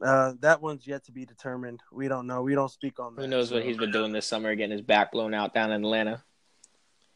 [0.00, 1.80] Uh, that one's yet to be determined.
[1.92, 2.42] We don't know.
[2.42, 3.22] We don't speak on that.
[3.22, 5.84] Who knows what he's been doing this summer, getting his back blown out down in
[5.84, 6.22] Atlanta.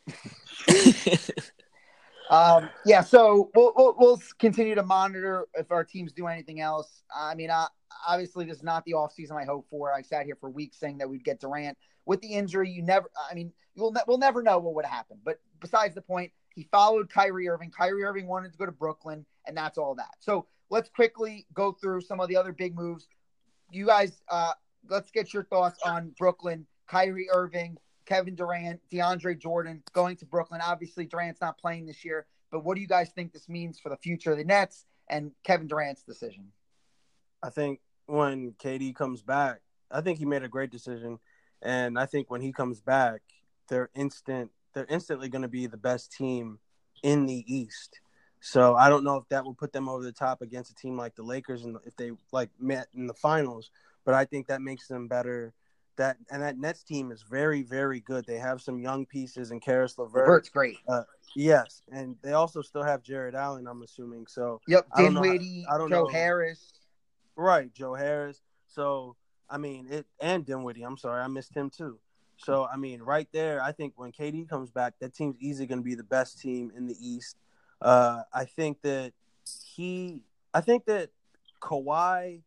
[2.31, 7.03] Um, yeah, so we'll, we'll we'll continue to monitor if our teams do anything else.
[7.15, 7.67] I mean, I,
[8.07, 9.93] obviously, this is not the offseason I hope for.
[9.93, 12.71] I sat here for weeks saying that we'd get Durant with the injury.
[12.71, 15.19] You never, I mean, you'll ne- we'll never know what would happen.
[15.25, 17.71] But besides the point, he followed Kyrie Irving.
[17.71, 20.15] Kyrie Irving wanted to go to Brooklyn, and that's all that.
[20.21, 23.09] So let's quickly go through some of the other big moves.
[23.71, 24.53] You guys, uh,
[24.89, 27.77] let's get your thoughts on Brooklyn, Kyrie Irving,
[28.07, 30.61] Kevin Durant, DeAndre Jordan going to Brooklyn.
[30.63, 33.89] Obviously, Durant's not playing this year, but what do you guys think this means for
[33.89, 36.53] the future of the Nets and Kevin Durant's decision?
[37.43, 41.19] I think when KD comes back, I think he made a great decision,
[41.63, 43.21] and I think when he comes back,
[43.69, 44.51] they're instant.
[44.73, 46.59] They're instantly going to be the best team
[47.03, 48.01] in the East.
[48.41, 50.97] So I don't know if that will put them over the top against a team
[50.97, 53.71] like the Lakers, and if they like met in the finals.
[54.05, 55.53] But I think that makes them better.
[55.97, 58.27] That and that Nets team is very, very good.
[58.27, 60.27] They have some young pieces, and Caris LeVert.
[60.27, 60.79] Levert's great.
[61.35, 63.67] Yes, and they also still have Jarrett Allen.
[63.67, 64.61] I'm assuming so.
[64.69, 65.23] Yep, I don't know.
[65.23, 66.09] Dinwiddie, I don't Joe know.
[66.09, 66.73] Harris.
[67.37, 68.41] Right, Joe Harris.
[68.67, 69.17] So
[69.51, 70.83] I mean it and Dinwiddie.
[70.83, 71.99] I'm sorry, I missed him too.
[72.39, 75.79] So I mean, right there, I think when KD comes back, that team's easily going
[75.79, 77.37] to be the best team in the East.
[77.81, 79.13] Uh, I think that
[79.75, 80.21] he,
[80.55, 81.11] I think that
[81.61, 82.41] Kawhi.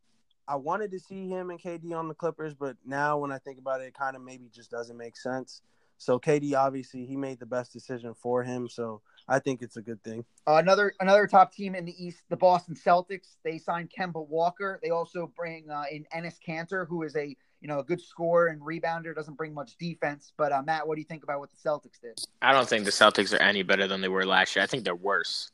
[0.50, 3.60] I wanted to see him and KD on the Clippers, but now when I think
[3.60, 5.62] about it, it kind of maybe just doesn't make sense.
[6.00, 9.82] So KD obviously he made the best decision for him, so I think it's a
[9.82, 10.26] good thing.
[10.48, 13.36] Uh, another another top team in the East, the Boston Celtics.
[13.44, 14.80] They signed Kemba Walker.
[14.82, 18.48] They also bring uh, in Enes Kanter, who is a you know a good scorer
[18.48, 19.14] and rebounder.
[19.14, 20.34] Doesn't bring much defense.
[20.36, 22.20] But uh, Matt, what do you think about what the Celtics did?
[22.42, 24.64] I don't think the Celtics are any better than they were last year.
[24.64, 25.52] I think they're worse.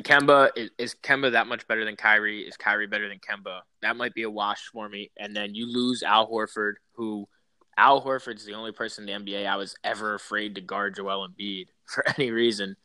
[0.00, 2.42] Kemba is, is Kemba that much better than Kyrie?
[2.42, 3.60] Is Kyrie better than Kemba?
[3.82, 5.10] That might be a wash for me.
[5.16, 7.28] And then you lose Al Horford, who
[7.76, 11.28] Al Horford's the only person in the NBA I was ever afraid to guard Joel
[11.28, 12.76] Embiid for any reason.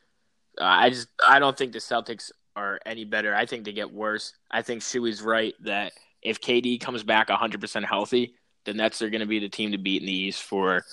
[0.60, 3.34] Uh, I just I don't think the Celtics are any better.
[3.34, 4.34] I think they get worse.
[4.50, 9.20] I think Shuey's right that if KD comes back 100% healthy, the Nets are going
[9.20, 10.84] to be the team to beat in the East for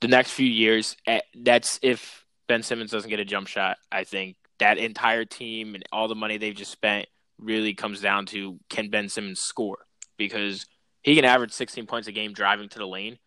[0.00, 0.96] the next few years.
[1.06, 3.76] Eh, That's if Ben Simmons doesn't get a jump shot.
[3.90, 8.26] I think that entire team and all the money they've just spent really comes down
[8.26, 9.78] to can Ben Simmons score
[10.16, 10.66] because
[11.02, 13.18] he can average 16 points a game driving to the lane,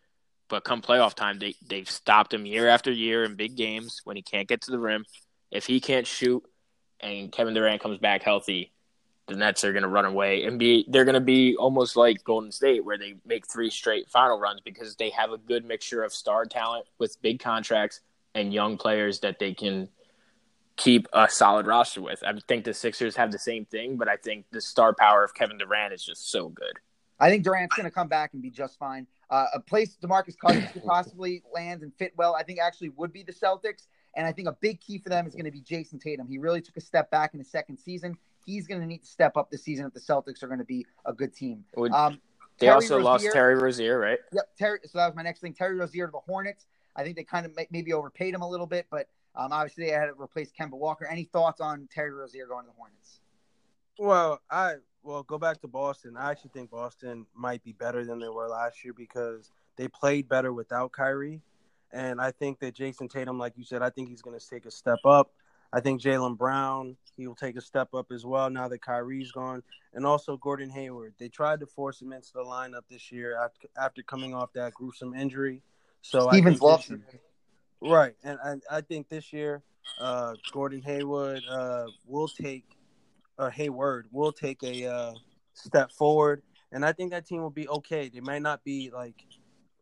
[0.48, 4.16] but come playoff time, they they've stopped him year after year in big games when
[4.16, 5.04] he can't get to the rim.
[5.50, 6.42] If he can't shoot,
[7.00, 8.72] and Kevin Durant comes back healthy,
[9.26, 12.24] the Nets are going to run away and be they're going to be almost like
[12.24, 16.02] Golden State where they make three straight final runs because they have a good mixture
[16.02, 18.00] of star talent with big contracts
[18.34, 19.90] and young players that they can
[20.76, 22.22] keep a solid roster with.
[22.24, 25.34] I think the Sixers have the same thing, but I think the star power of
[25.34, 26.78] Kevin Durant is just so good.
[27.18, 29.06] I think Durant's going to come back and be just fine.
[29.30, 33.12] Uh, a place Demarcus Cousins could possibly land and fit well, I think actually would
[33.12, 33.86] be the Celtics.
[34.14, 36.26] And I think a big key for them is going to be Jayson Tatum.
[36.28, 38.16] He really took a step back in the second season.
[38.44, 40.64] He's going to need to step up this season if the Celtics are going to
[40.64, 41.64] be a good team.
[41.76, 42.20] Would- Um,
[42.58, 44.18] They Terry also lost Terry Rozier, right?
[44.32, 44.78] Yep, Terry.
[44.84, 45.52] So that was my next thing.
[45.52, 46.64] Terry Rozier to the Hornets.
[46.94, 49.86] I think they kind of may- maybe overpaid him a little bit, but um, obviously
[49.86, 51.06] they had to replace Kemba Walker.
[51.06, 53.20] Any thoughts on Terry Rozier going to the Hornets?
[53.98, 56.16] Well, I well go back to Boston.
[56.16, 60.28] I actually think Boston might be better than they were last year because they played
[60.28, 61.40] better without Kyrie,
[61.92, 64.66] and I think that Jayson Tatum, like you said, I think he's going to take
[64.66, 65.32] a step up.
[65.72, 69.32] I think Jaylen Brown he will take a step up as well now that Kyrie's
[69.32, 69.62] gone,
[69.94, 71.14] and also Gordon Hayward.
[71.18, 74.74] They tried to force him into the lineup this year after, after coming off that
[74.74, 75.62] gruesome injury.
[76.02, 77.04] So I Stevens think loves him.
[77.82, 79.62] Right, and I, I think this year,
[80.00, 82.64] uh, Gordon Hayward uh, will take,
[83.38, 85.12] or Hayward will take a uh,
[85.52, 88.08] step forward, and I think that team will be okay.
[88.08, 89.26] They might not be like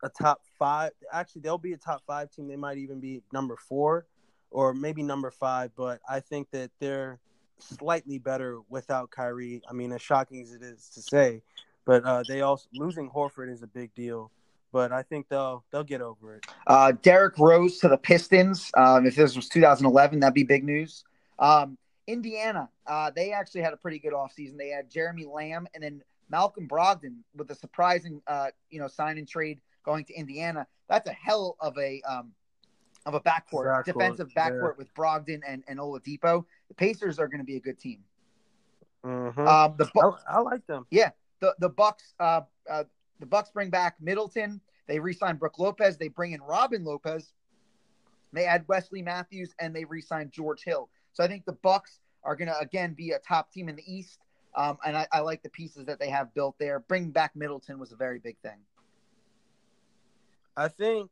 [0.02, 0.90] a top five.
[1.12, 2.48] Actually, they'll be a top five team.
[2.48, 4.06] They might even be number four,
[4.50, 5.70] or maybe number five.
[5.76, 7.20] But I think that they're
[7.58, 9.62] slightly better without Kyrie.
[9.68, 11.42] I mean, as shocking as it is to say,
[11.86, 14.30] but uh, they also losing Horford is a big deal.
[14.74, 16.46] But I think they'll they'll get over it.
[16.66, 18.72] Uh, Derrick Rose to the Pistons.
[18.76, 21.04] Um, if this was 2011, that'd be big news.
[21.38, 24.56] Um, Indiana, uh, they actually had a pretty good offseason.
[24.58, 29.16] They had Jeremy Lamb and then Malcolm Brogdon with a surprising, uh, you know, sign
[29.16, 30.66] and trade going to Indiana.
[30.88, 32.32] That's a hell of a um,
[33.06, 34.50] of a backcourt, Backcourt, defensive yeah.
[34.50, 36.44] backcourt with Brogdon and and Oladipo.
[36.66, 38.00] The Pacers are going to be a good team.
[39.04, 39.46] Mhm.
[39.46, 40.84] Um, the Bu- I, I like them.
[40.90, 42.84] Yeah, the the Bucks uh, uh
[43.20, 44.60] the Bucks bring back Middleton.
[44.86, 45.96] They re-sign Brook Lopez.
[45.96, 47.32] They bring in Robin Lopez.
[48.32, 50.88] They add Wesley Matthews and they re-sign George Hill.
[51.12, 53.84] So I think the Bucks are going to again be a top team in the
[53.86, 54.18] East.
[54.56, 56.80] Um, and I, I like the pieces that they have built there.
[56.80, 58.58] Bringing back Middleton was a very big thing.
[60.56, 61.10] I think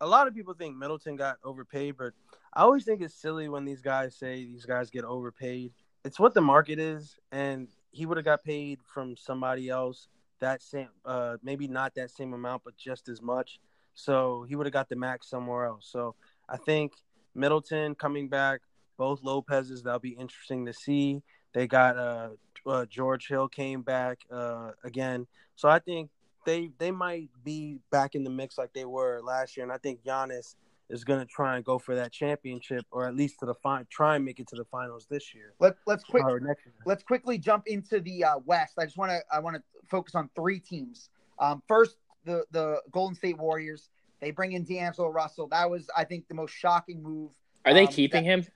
[0.00, 2.12] a lot of people think Middleton got overpaid, but
[2.52, 5.72] I always think it's silly when these guys say these guys get overpaid.
[6.04, 10.08] It's what the market is, and he would have got paid from somebody else
[10.40, 13.60] that same, uh, maybe not that same amount, but just as much.
[13.94, 15.88] So he would have got the max somewhere else.
[15.90, 16.14] So
[16.48, 16.92] I think
[17.34, 18.60] Middleton coming back,
[18.96, 21.22] both Lopez's, that'll be interesting to see.
[21.52, 22.28] They got uh,
[22.66, 25.26] uh George Hill came back uh again.
[25.56, 26.10] So I think
[26.46, 29.78] they they might be back in the mix like they were last year, and I
[29.78, 30.54] think Giannis
[30.90, 33.86] is going to try and go for that championship, or at least to the fin-
[33.90, 36.74] try and make it to the finals this year Let, let's quick or next year.
[36.84, 38.74] let's quickly jump into the uh, West.
[38.78, 41.08] I just want to I want to focus on three teams.
[41.38, 43.88] Um, first, the the Golden State Warriors.
[44.20, 45.46] They bring in D'Angelo Russell.
[45.48, 47.30] That was I think the most shocking move.
[47.64, 48.46] Are they Um, keeping that- him?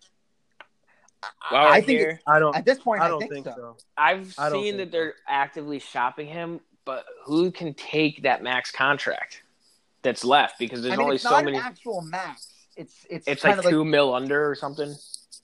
[1.51, 2.55] While I we're think here, I don't.
[2.55, 3.55] At this point, I I, don't think, think so.
[3.57, 3.77] so.
[3.97, 9.43] I've seen think that they're actively shopping him, but who can take that max contract
[10.05, 10.59] that's left?
[10.61, 11.57] Because there's I mean, only it's so not many.
[11.57, 12.47] an actual max.
[12.77, 14.95] It's it's It's kind like of two mil under or something.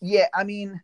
[0.00, 0.26] yeah.
[0.32, 0.80] I mean,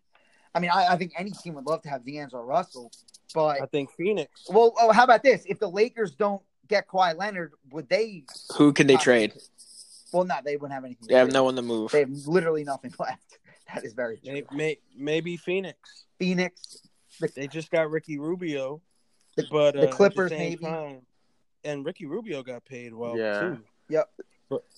[0.55, 2.91] I mean, I, I think any team would love to have D'Angelo Russell,
[3.35, 4.47] but I think Phoenix.
[4.49, 5.45] well, oh, how about this?
[5.47, 8.25] If the Lakers don't get Kawhi Leonard, would they?
[8.57, 9.33] Who can they not- trade?
[10.13, 11.09] Well, no, they wouldn't have anything.
[11.09, 11.35] to They have trade.
[11.35, 11.91] no one to move.
[11.91, 13.39] They have literally nothing left.
[13.75, 14.33] That is very true.
[14.33, 15.77] May, may, maybe Phoenix.
[16.19, 16.79] Phoenix,
[17.35, 18.81] They just got Ricky Rubio,
[19.37, 20.65] The- but the uh, Clippers, same maybe.
[20.65, 21.01] time-
[21.67, 23.57] and Ricky Rubio got paid well Yeah.
[23.91, 24.01] too.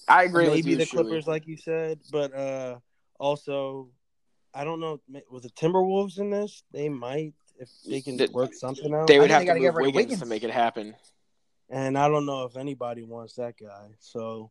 [0.08, 0.86] I agree maybe with the.
[0.86, 1.28] Clippers, Shuey.
[1.28, 2.78] like you said, but uh,
[3.20, 3.90] also,
[4.54, 4.98] I don't know.
[5.30, 6.62] Was the Timberwolves in this?
[6.72, 9.06] They might if they can They- work something out.
[9.06, 10.20] They would have they to move get rid of Wiggins, Wiggins.
[10.20, 10.96] to make it happen.
[11.68, 13.88] and I don't know if anybody wants that guy.
[13.98, 14.50] So,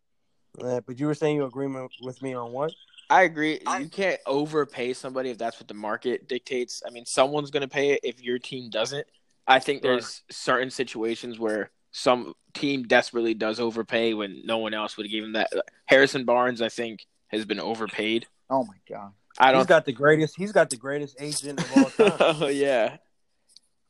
[0.62, 1.68] uh, but you were saying you agree
[2.04, 2.72] with me on what?
[3.10, 3.60] I agree.
[3.80, 6.84] You can't overpay somebody if that's what the market dictates.
[6.86, 9.08] I mean, someone's going to pay it if your team doesn't.
[9.48, 14.98] I think there's certain situations where some team desperately does overpay when no one else
[14.98, 15.50] would give him that.
[15.86, 18.28] Harrison Barnes, I think, has been overpaid.
[18.50, 19.14] Oh my god.
[19.40, 19.62] I don't.
[19.62, 20.36] He's got the greatest.
[20.38, 22.18] He's got the greatest agent of all time.
[22.44, 22.98] oh yeah.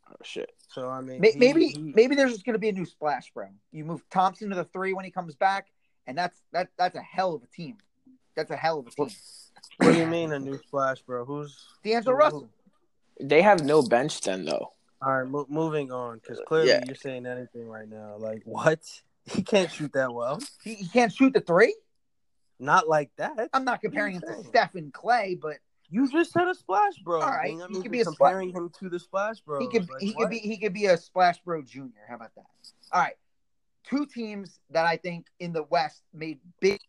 [0.10, 0.49] Oh shit.
[0.70, 2.86] So I mean, May- he- Maybe he- maybe there's just going to be a new
[2.86, 3.47] splash, bro.
[3.72, 5.68] You move Thompson to the three when he comes back,
[6.05, 7.76] and that's that that's a hell of a team.
[8.36, 9.10] That's a hell of a team.
[9.78, 11.26] What do you mean a new splash, bro?
[11.26, 12.49] Who's D'Angelo Russell.
[13.20, 14.74] They have no bench then, though.
[15.01, 16.81] All right, mo- moving on because clearly Yeah.
[16.85, 18.15] you're saying anything right now.
[18.17, 18.79] Like what?
[19.29, 20.39] He can't shoot that well.
[20.63, 21.75] He, he can't shoot the three.
[22.61, 23.49] Not like that.
[23.51, 24.41] I'm not comparing him to?
[24.45, 25.57] Stephen Clay, but
[25.89, 27.19] You just said a splash, bro.
[27.21, 29.41] All right, And that he could be you're a splash- comparing him to the splash,
[29.41, 29.59] bro.
[29.59, 30.21] he could Like, he what?
[30.21, 32.05] could be he could be a Splash Bro Junior.
[32.07, 32.45] How about that?
[32.93, 33.15] All right,
[33.83, 36.79] two teams that I think in the West made big,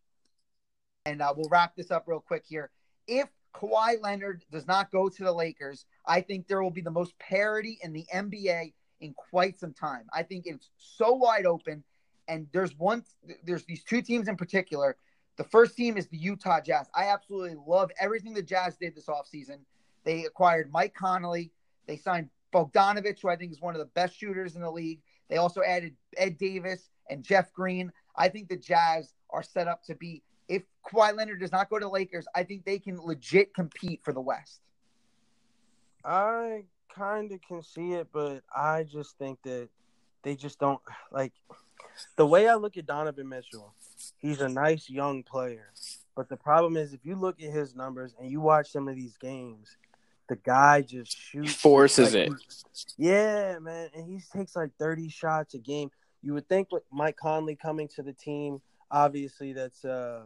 [1.06, 2.70] and uh, we'll wrap this up real quick here.
[3.08, 6.90] If Kawhi Leonard does not go to the Lakers, I think there will be the
[6.90, 10.06] most parity in the NBA in quite some time.
[10.12, 11.82] I think it's so wide open,
[12.26, 13.04] and there's one
[13.44, 14.96] there's these two teams in particular.
[15.36, 16.88] The first team is the Utah Jazz.
[16.94, 19.58] I absolutely love everything the Jazz did this offseason.
[20.04, 21.52] They acquired Mike Conley.
[21.86, 25.00] They signed Bogdanovich, who I think is one of the best shooters in the league.
[25.28, 27.92] They also added Ed Davis and Jeff Green.
[28.16, 30.22] I think the Jazz are set up to be,
[30.88, 34.12] Kawhi Leonard does not go to the Lakers, I think they can legit compete for
[34.12, 34.60] the West.
[36.04, 36.64] I
[36.94, 39.68] kind of can see it, but I just think that
[40.22, 40.80] they just don't
[41.12, 41.32] like
[42.16, 43.74] the way I look at Donovan Mitchell.
[44.18, 45.72] He's a nice young player,
[46.16, 48.96] but the problem is if you look at his numbers and you watch some of
[48.96, 49.76] these games,
[50.28, 52.32] the guy just shoots Forces like, it.
[52.96, 55.90] Yeah, man, and he takes like thirty shots a game.
[56.22, 58.60] You would think with Mike Conley coming to the team,
[58.90, 60.22] obviously that's uh,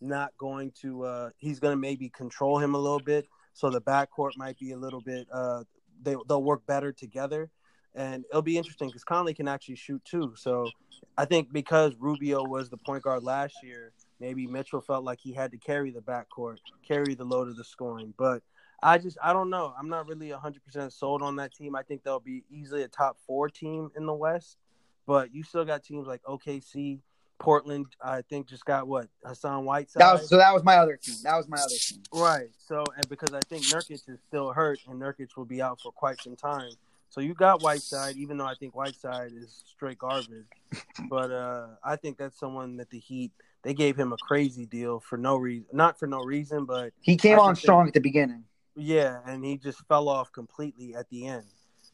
[0.00, 1.04] not going to.
[1.04, 4.72] Uh, he's going to maybe control him a little bit, so the backcourt might be
[4.72, 5.26] a little bit.
[5.32, 5.64] Uh,
[6.02, 7.50] they they'll work better together,
[7.94, 10.34] and it'll be interesting because Conley can actually shoot too.
[10.36, 10.70] So
[11.16, 15.32] I think because Rubio was the point guard last year, maybe Mitchell felt like he
[15.32, 18.42] had to carry the backcourt, carry the load of the scoring, but.
[18.82, 19.72] I just I don't know.
[19.76, 21.74] I'm not really 100% sold on that team.
[21.74, 24.58] I think they'll be easily a top 4 team in the West,
[25.06, 27.00] but you still got teams like OKC,
[27.38, 29.08] Portland, I think just got what?
[29.24, 30.00] Hassan Whiteside.
[30.00, 31.16] That was, so that was my other team.
[31.22, 32.02] That was my other team.
[32.12, 32.48] Right.
[32.66, 35.92] So and because I think Nurkic is still hurt and Nurkic will be out for
[35.92, 36.70] quite some time.
[37.10, 40.46] So you got Whiteside, even though I think Whiteside is straight garbage.
[41.08, 43.32] But uh I think that's someone that the Heat
[43.62, 47.16] they gave him a crazy deal for no reason not for no reason, but He
[47.16, 48.44] came I on strong think- at the beginning.
[48.74, 51.44] yeah, and he just fell off completely at the end.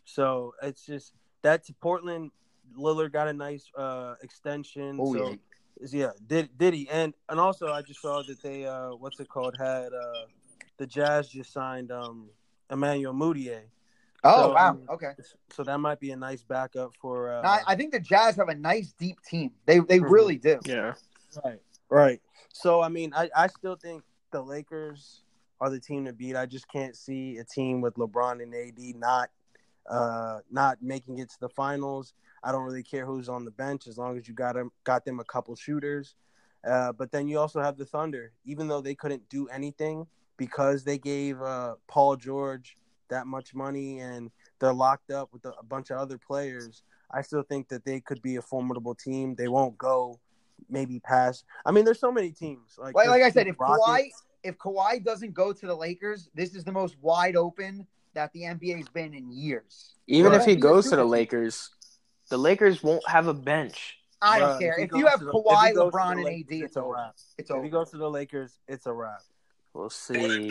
[0.05, 1.13] So it's just
[1.43, 2.31] that's Portland.
[2.77, 4.99] Lillard got a nice uh, extension.
[5.01, 5.37] Oh, so
[5.81, 5.87] yeah.
[5.91, 6.89] yeah, did did he?
[6.91, 10.27] And and also I just saw that they uh, what's it called had uh,
[10.79, 12.29] the Jazz just signed um,
[12.71, 13.63] Emmanuel Mudiay.
[14.25, 14.69] Oh So, wow.
[14.71, 15.13] um, Okay.
[15.51, 17.33] So that might be a nice backup for.
[17.35, 19.51] Uh, Now, I, I think the Jazz have a nice deep team.
[19.67, 20.11] They they Mhm.
[20.11, 20.61] really do.
[20.65, 20.95] Yeah.
[21.45, 21.61] Right.
[21.89, 22.21] Right.
[22.53, 25.23] So I mean, I, I still think the Lakers
[25.61, 26.37] are the team to beat.
[26.37, 29.31] I just can't see a team with LeBron and AD not
[29.91, 32.15] uh not making it to the finals.
[32.43, 35.05] I don't really care who's on the bench as long as you got them got
[35.05, 36.15] them a couple shooters.
[36.67, 40.85] Uh, but then you also have the Thunder, even though they couldn't do anything because
[40.85, 42.77] they gave uh, Paul George
[43.09, 44.31] that much money and
[44.61, 46.83] they're locked up with a, a bunch of other players.
[47.11, 49.35] I still think that they could be a formidable team.
[49.35, 50.21] They won't go
[50.71, 51.45] maybe past.
[51.67, 52.77] I mean, there's so many teams.
[52.79, 53.85] Like, Like, like I said, if Rockets.
[53.87, 54.11] Kawhi
[54.43, 58.43] if Kawhi doesn't go to the Lakers, this is the most wide open that the
[58.43, 59.95] NBA's been in years.
[60.07, 61.05] Even It if he won't be a goes to the.
[61.05, 61.71] Lakers,
[62.33, 63.99] the Lakers won't have a bench.
[64.23, 64.79] I don't Bruh, care.
[64.79, 67.15] he If you have the- Kawhi, goes LeBron, and Lakers, AD, it's a wrap.
[67.37, 67.63] It's If over.
[67.65, 69.21] he goes to the Lakers, it's a wrap.
[69.75, 70.49] We'll see.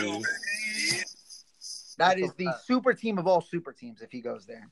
[1.97, 4.69] That it's is a the super team of all super teams if he goes there.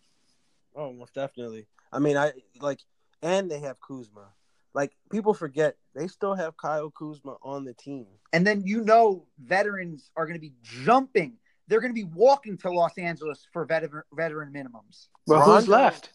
[0.76, 1.66] Oh, most definitely.
[1.92, 2.32] I mean, I
[2.62, 2.82] like,
[3.24, 4.28] and they have Kuzma.
[4.76, 8.06] Like people forget they still have Kyle Kuzma on the team.
[8.34, 11.38] And then you know veterans are going to be jumping.
[11.68, 15.08] They're going to be walking to Los Angeles for veteran veteran minimums.
[15.28, 16.10] But who's left?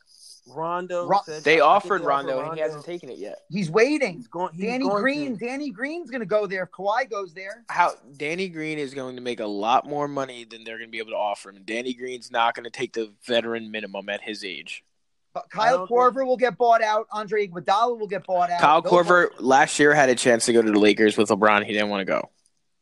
[0.46, 1.06] Rondo.
[1.06, 3.38] Ro- said- They offered they Rondo, and he hasn't taken it yet.
[3.48, 4.16] He's waiting.
[4.16, 4.52] He's going.
[4.54, 5.38] He's Danny going Green.
[5.38, 5.44] to.
[5.46, 7.64] Danny Green's going to go there if Kawhi goes there.
[7.68, 10.92] How Danny Green is going to make a lot more money than they're going to
[10.92, 11.62] be able to offer him.
[11.64, 14.84] Danny Green's not going to take the veteran minimum at his age.
[15.32, 17.08] But Kyle don't think- Korver will get bought out.
[17.10, 18.60] Andre Iguodala will get bought out.
[18.60, 21.28] Kyle Those Korver guys- last year had a chance to go to the Lakers with
[21.28, 21.64] LeBron.
[21.64, 22.30] He didn't want to go.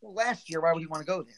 [0.02, 1.34] Well, last year, why would he want to go there?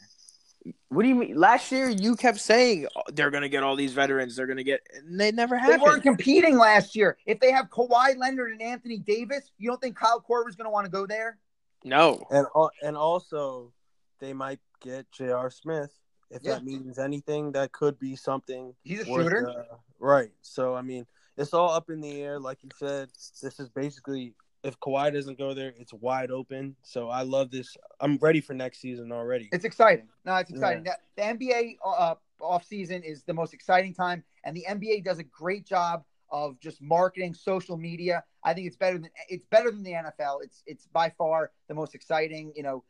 [0.88, 1.36] What do you mean?
[1.36, 4.36] Last year you kept saying oh, they're going to get all these veterans.
[4.36, 5.82] They're going to get, and they never They happened.
[5.82, 7.18] weren't competing last year.
[7.26, 10.70] If they have Kawhi Leonard and Anthony Davis, you don't think Kyle Korver's going to
[10.70, 11.38] want to go there?
[11.84, 13.72] no, And al- and also,
[14.20, 15.50] they might get J.R.
[15.50, 15.92] Smith
[16.30, 16.54] if Yeah.
[16.54, 17.52] that means anything.
[17.52, 18.74] That could be something.
[18.84, 19.48] He's a worth, shooter.
[19.50, 20.30] uh, right?
[20.40, 21.06] So I mean,
[21.36, 22.38] it's all up in the air.
[22.40, 23.10] Like you said,
[23.42, 24.34] this is basically
[24.64, 26.74] if Kawhi doesn't go there, it's wide open.
[26.82, 27.76] So I love this.
[28.00, 29.50] I'm ready for next season already.
[29.52, 30.08] It's exciting.
[30.24, 30.84] No, it's exciting.
[30.84, 35.18] The, the NBA uh, off season is the most exciting time, and the NBA does
[35.18, 38.24] a great job of just marketing social media.
[38.42, 40.38] I think it's better than it's better than the NFL.
[40.42, 42.84] It's it's by far the most exciting, you know,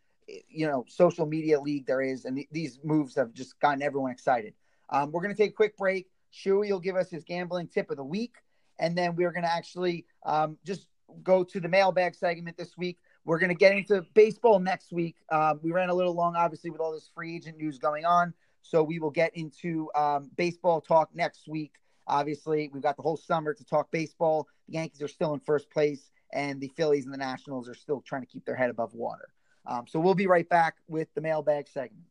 [0.49, 4.13] you know, social media league there is, and th- these moves have just gotten everyone
[4.13, 4.55] excited.
[4.91, 6.07] Um, we're going to take a quick break.
[6.33, 8.37] Shuey will give us his gambling tip of the week,
[8.79, 10.87] and then we're going to actually um, just
[11.23, 12.99] go to the mailbag segment this week.
[13.25, 15.17] We're going to get into baseball next week.
[15.31, 18.35] Um, we ran a little long, obviously, with all this free agent news going on.
[18.63, 21.73] So we will get into um, baseball talk next week.
[22.07, 24.47] Obviously, we've got the whole summer to talk baseball.
[24.69, 28.03] The Yankees are still in first place, and the Phillies and the Nationals are still
[28.03, 29.29] trying to keep their head above water.
[29.67, 32.05] Um, so we'll be right back with the mailbag segment.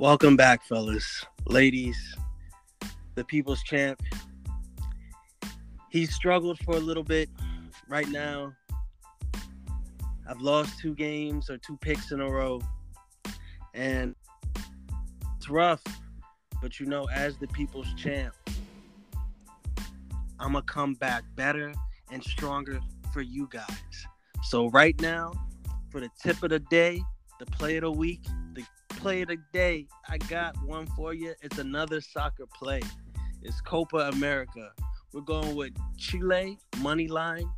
[0.00, 2.16] Welcome back, fellas, ladies,
[3.16, 4.00] the people's champ.
[5.90, 7.28] He struggled for a little bit
[7.86, 8.54] right now.
[10.26, 12.62] I've lost two games or two picks in a row,
[13.74, 14.14] and
[15.36, 15.82] it's rough.
[16.62, 18.34] But you know, as the people's champ,
[20.38, 21.74] I'm gonna come back better
[22.10, 22.80] and stronger
[23.12, 24.06] for you guys.
[24.44, 25.34] So right now,
[25.90, 27.02] for the tip of the day,
[27.38, 28.22] the play of the week,
[29.00, 31.34] play of the day, I got one for you.
[31.40, 32.82] It's another soccer play.
[33.42, 34.72] It's Copa America.
[35.14, 37.48] We're going with Chile money line.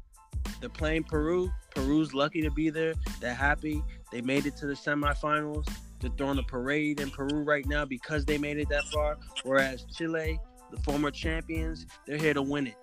[0.60, 1.50] They're playing Peru.
[1.74, 2.94] Peru's lucky to be there.
[3.20, 3.82] They're happy.
[4.12, 5.68] They made it to the semifinals.
[6.00, 9.18] They're throwing a parade in Peru right now because they made it that far.
[9.42, 10.38] Whereas Chile,
[10.70, 12.76] the former champions, they're here to win it.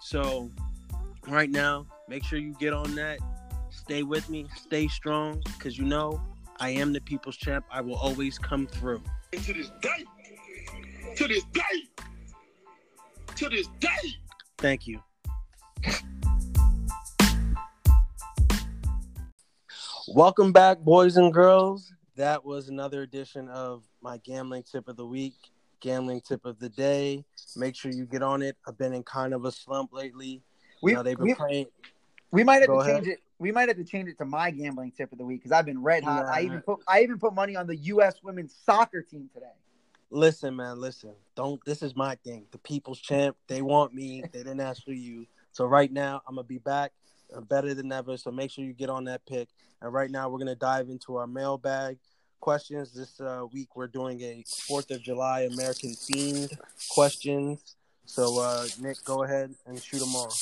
[0.00, 0.50] So
[1.28, 3.18] right now, make sure you get on that.
[3.70, 4.46] Stay with me.
[4.56, 6.20] Stay strong because you know
[6.58, 7.66] I am the people's champ.
[7.70, 9.02] I will always come through.
[9.32, 10.04] to this day,
[11.16, 11.62] to this day,
[13.34, 13.88] to this day.
[14.56, 15.00] Thank you.
[20.08, 21.92] Welcome back, boys and girls.
[22.16, 25.34] That was another edition of my gambling tip of the week,
[25.80, 27.22] gambling tip of the day.
[27.56, 28.56] Make sure you get on it.
[28.66, 30.42] I've been in kind of a slump lately.
[30.82, 31.66] We, you know, they've been we, playing.
[32.30, 33.04] we might have Go to ahead.
[33.04, 33.18] change it.
[33.38, 35.66] We might have to change it to my gambling tip of the week because I've
[35.66, 36.26] been red hot.
[36.26, 38.16] I even put I even put money on the U.S.
[38.22, 39.46] women's soccer team today.
[40.10, 41.12] Listen, man, listen.
[41.34, 41.62] Don't.
[41.64, 42.46] This is my thing.
[42.52, 43.36] The people's champ.
[43.48, 44.22] They want me.
[44.32, 45.26] They didn't ask for you.
[45.52, 46.92] So right now, I'm gonna be back.
[47.34, 48.16] I'm better than ever.
[48.16, 49.48] So make sure you get on that pick.
[49.82, 51.98] And right now, we're gonna dive into our mailbag
[52.40, 52.92] questions.
[52.92, 56.56] This uh, week, we're doing a Fourth of July American themed
[56.88, 57.76] questions.
[58.06, 60.32] So uh, Nick, go ahead and shoot them all.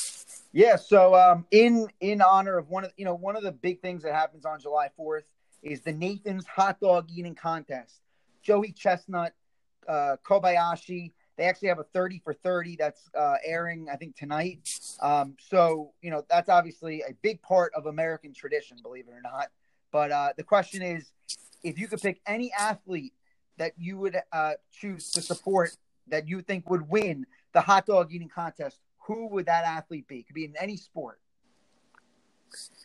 [0.55, 3.81] Yeah, so um, in in honor of one of you know one of the big
[3.81, 5.25] things that happens on July Fourth
[5.61, 7.99] is the Nathan's hot dog eating contest.
[8.41, 9.33] Joey Chestnut,
[9.85, 14.59] uh, Kobayashi, they actually have a thirty for thirty that's uh, airing I think tonight.
[15.01, 19.21] Um, so you know that's obviously a big part of American tradition, believe it or
[19.21, 19.49] not.
[19.91, 21.11] But uh, the question is,
[21.63, 23.11] if you could pick any athlete
[23.57, 25.75] that you would uh, choose to support
[26.07, 30.19] that you think would win the hot dog eating contest, who would that athlete be?
[30.19, 31.19] It could be in any sport.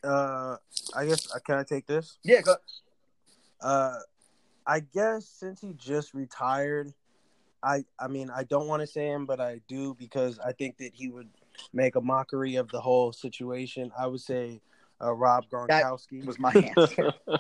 [0.03, 0.57] Uh,
[0.97, 2.19] I guess uh, can I take this?
[2.23, 2.57] Yeah, go,
[3.61, 3.99] Uh,
[4.67, 6.93] I guess since he just retired,
[7.63, 10.79] I I mean I don't want to say him, but I do because I think
[10.79, 11.29] that he would
[11.73, 13.93] make a mockery of the whole situation.
[13.99, 14.61] I would say
[15.03, 16.25] uh, Rob Gronkowski.
[16.25, 17.13] was my answer.
[17.27, 17.39] oh,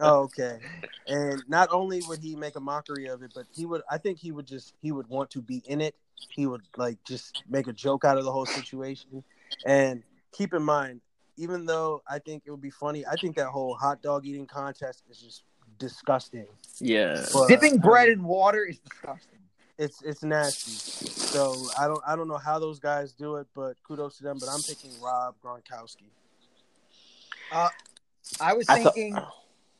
[0.22, 0.58] okay.
[1.06, 3.82] And not only would he make a mockery of it, but he would.
[3.90, 5.94] I think he would just he would want to be in it.
[6.30, 9.22] He would like just make a joke out of the whole situation.
[9.66, 10.02] And
[10.32, 11.00] keep in mind,
[11.36, 14.46] even though I think it would be funny, I think that whole hot dog eating
[14.46, 15.42] contest is just
[15.78, 16.46] disgusting.
[16.80, 17.24] Yeah.
[17.32, 19.38] But, Dipping I bread mean, in water is disgusting.
[19.78, 20.72] it's it's nasty.
[20.72, 24.38] So I don't I don't know how those guys do it, but kudos to them.
[24.40, 26.08] But I'm picking Rob Gronkowski.
[28.40, 29.18] I was I thought- thinking,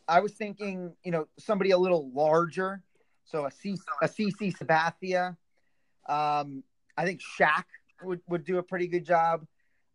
[0.08, 2.82] I was thinking, you know, somebody a little larger.
[3.24, 5.36] So a C, a CC Sabathia.
[6.06, 6.62] Um,
[6.96, 7.64] I think Shaq
[8.02, 9.46] would, would do a pretty good job.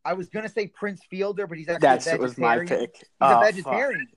[0.03, 2.95] I was gonna say Prince Fielder, but he's actually That a was my pick.
[2.95, 4.07] He's Oh, a vegetarian.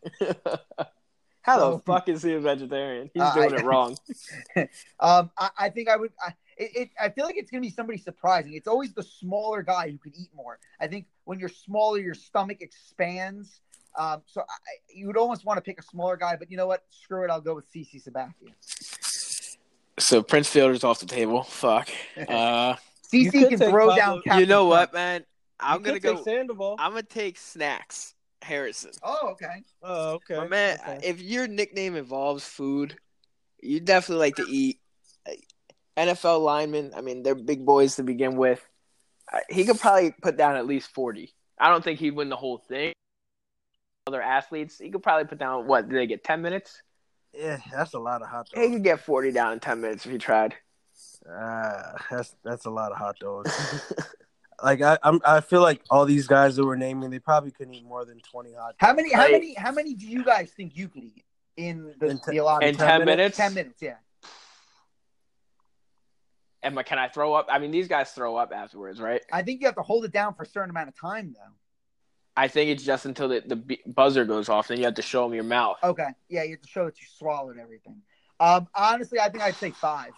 [1.42, 3.10] How the fuck is he a vegetarian?
[3.12, 3.96] He's Uh, doing I- it wrong.
[5.00, 6.12] Um, I, I think I would.
[6.22, 8.52] I, it, it, I feel like it's going to be somebody surprising.
[8.54, 10.58] It's always the smaller guy who can eat more.
[10.80, 13.60] I think when you're smaller, your stomach expands.
[13.98, 14.44] Um, so I,
[14.94, 16.84] you would almost want to pick a smaller guy, but you know what?
[16.90, 17.30] Screw it.
[17.30, 18.52] I'll go with CC Sabathia.
[19.98, 21.42] So Prince Fielder's off the table.
[21.42, 21.88] Fuck.
[22.28, 22.76] Uh,
[23.12, 24.40] You CC can throw Pablo- down.
[24.40, 24.80] you know Crunch.
[24.88, 25.24] what, man?
[25.58, 26.22] I'm You gonna go.
[26.22, 26.76] Sandoval.
[26.78, 28.92] I'm gonna take Snacks Harrison.
[29.02, 29.62] Oh, okay.
[29.82, 30.36] Oh, okay.
[30.36, 31.00] My man, okay.
[31.02, 32.96] if your nickname involves food,
[33.62, 34.79] you definitely like to eat.
[36.06, 38.60] NFL linemen, I mean, they're big boys to begin with.
[39.32, 41.32] Uh, He could probably put down at least 40.
[41.58, 42.92] I don't think he'd win the whole thing.
[44.06, 45.88] Other athletes, he could probably put down what?
[45.88, 46.82] Did they get ten minutes?
[47.34, 48.50] Yeah, that's a lot of hot dogs.
[48.54, 48.72] He dogs.
[48.76, 50.54] could get forty down in ten minutes if he tried.
[51.30, 53.52] Ah, that's that's a lot of hot dogs.
[54.64, 57.74] like I, I'm, I feel like all these guys that we're naming, they probably couldn't
[57.74, 58.68] eat more than twenty hot.
[58.70, 58.76] Dogs.
[58.80, 59.12] How many?
[59.12, 59.32] How Right.
[59.32, 59.54] many?
[59.54, 61.24] How many do you guys think you could eat
[61.58, 62.88] in the, In te- the allotted In time?
[63.00, 63.36] ten minutes?
[63.36, 63.96] Ten minutes, yeah.
[66.62, 67.46] Am I, can I throw up?
[67.50, 69.22] I mean, these guys throw up afterwards, right?
[69.32, 71.54] I think you have to hold it down for a certain amount of time, though.
[72.36, 75.24] I think it's just until the, the buzzer goes off, then you have to show
[75.24, 75.78] them your mouth.
[75.82, 78.02] Okay, yeah, you have to show that you swallowed everything.
[78.38, 80.12] Um, honestly, I think I'd say five.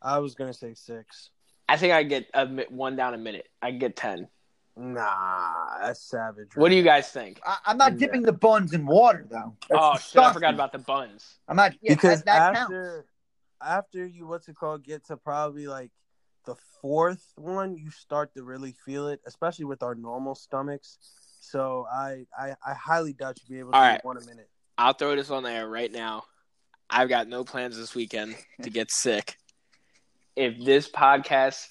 [0.00, 1.30] I was gonna say six.
[1.68, 3.48] I think I get a, one down a minute.
[3.60, 4.28] I get ten.
[4.76, 6.56] Nah, that's savage.
[6.56, 7.40] What do you guys think?
[7.46, 7.98] I, I'm not Yeah.
[7.98, 9.56] dipping the buns in water, though.
[9.68, 10.22] That's oh shit!
[10.22, 11.38] I forgot about the buns.
[11.48, 11.72] I'm not.
[11.80, 13.08] Yeah, because that, that after counts.
[13.64, 15.90] After you what's it called get to probably like
[16.46, 20.98] the fourth one, you start to really feel it, especially with our normal stomachs.
[21.40, 24.04] So I I, I highly doubt you'll be able to All eat right.
[24.04, 24.48] one a minute.
[24.76, 26.24] I'll throw this on the air right now.
[26.90, 29.36] I've got no plans this weekend to get sick.
[30.36, 31.66] If this podcast,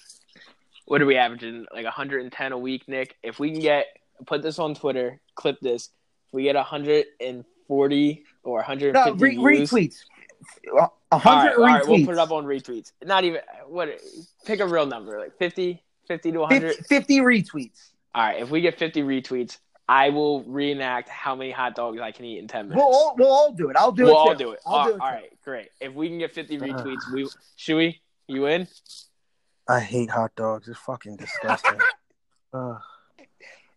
[0.86, 1.66] what are we averaging?
[1.72, 3.16] Like 110 a week, Nick.
[3.22, 3.86] If we can get,
[4.26, 5.90] put this on Twitter, clip this.
[6.28, 9.96] If we get 140 or 150 No, re- views, retweets.
[10.66, 12.92] A All right, hundred all right, we'll put it up on retweets.
[13.04, 13.88] Not even what.
[14.44, 16.74] Pick a real number, like 50, 50 to 100.
[16.76, 17.90] 50, 50 retweets.
[18.14, 22.10] All right, if we get 50 retweets, I will reenact how many hot dogs I
[22.12, 22.76] can eat in 10 minutes.
[22.76, 23.76] We'll all, we'll all do it.
[23.76, 24.16] I'll do we'll it.
[24.16, 24.38] all too.
[24.38, 24.60] do it.
[24.66, 25.00] I'll all do it.
[25.00, 25.14] all too.
[25.14, 25.68] right, great.
[25.80, 28.00] If we can get 50 retweets, we should we?
[28.26, 28.66] You in?
[29.68, 30.68] I hate hot dogs.
[30.68, 31.78] It's fucking disgusting.
[32.54, 32.78] Ugh.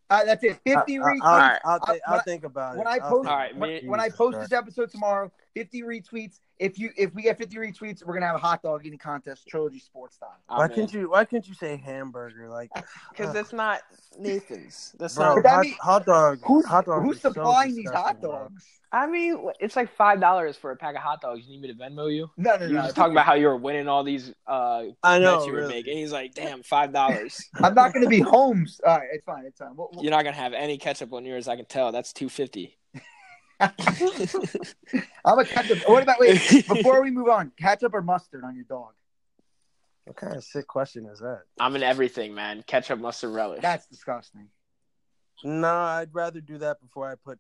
[0.10, 0.58] Uh, that's it.
[0.66, 1.04] 50 I, retweets.
[1.04, 1.60] will Alright.
[1.66, 2.78] I'll, thi- Uh, I'll when think about it.
[2.78, 6.40] when I I'll post Alright, about when, when I post this episode tomorrow, 50 retweets.
[6.60, 9.48] If you if we get 50 retweets, we're gonna have a hot dog eating contest,
[9.48, 10.36] trilogy sports style.
[10.48, 11.10] why can't you?
[11.12, 12.50] Why can't you say hamburger?
[12.50, 12.72] Like,
[13.12, 13.82] Because that's not
[14.18, 14.96] Nathan's.
[15.00, 16.40] That's bro, But that hot, mean- hot dog.
[16.44, 18.32] Who's hot dog who's is so supplying these disgusting, hot bro.
[18.32, 18.66] dogs?
[18.92, 21.42] I mean, it's like five dollars for a pack of hot dogs.
[21.46, 22.30] You need me to Venmo you?
[22.38, 22.80] No, no, You no.
[22.80, 25.36] were just talking about how you were winning all these uh, I know.
[25.36, 25.74] bets you were really.
[25.76, 25.98] making.
[25.98, 27.38] He's like, "Damn, five dollars.
[27.62, 28.80] I'm not gonna be homes.
[28.86, 29.44] All right, it's fine.
[29.46, 29.76] It's fine.
[29.76, 31.48] We'll, we'll- You're not gonna have any ketchup on yours.
[31.50, 31.92] I can tell.
[31.92, 32.78] That's two fifty.
[33.60, 35.80] I'm a ketchup.
[35.88, 36.34] What about wait?
[36.68, 38.94] Before we move on, ketchup or mustard on your dog?
[40.06, 41.42] What kind of sick question is that?
[41.60, 42.64] I'm in everything, man.
[42.66, 43.62] Ketchup, mustard, relish.
[43.62, 44.48] That's disgusting.
[45.44, 47.40] No, I'd rather do that before I put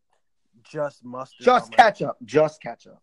[0.63, 1.45] just mustard.
[1.45, 2.17] Just on my- ketchup.
[2.25, 2.99] Just ketchup.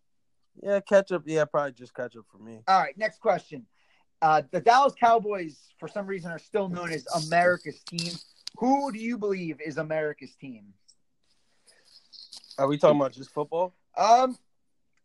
[0.61, 1.23] Yeah, ketchup.
[1.25, 2.59] Yeah, probably just ketchup for me.
[2.67, 3.65] All right, next question.
[4.21, 8.13] Uh, the Dallas Cowboys, for some reason, are still known as America's team.
[8.57, 10.73] Who do you believe is America's team?
[12.57, 13.73] Are we talking about just football?
[13.97, 14.37] Um,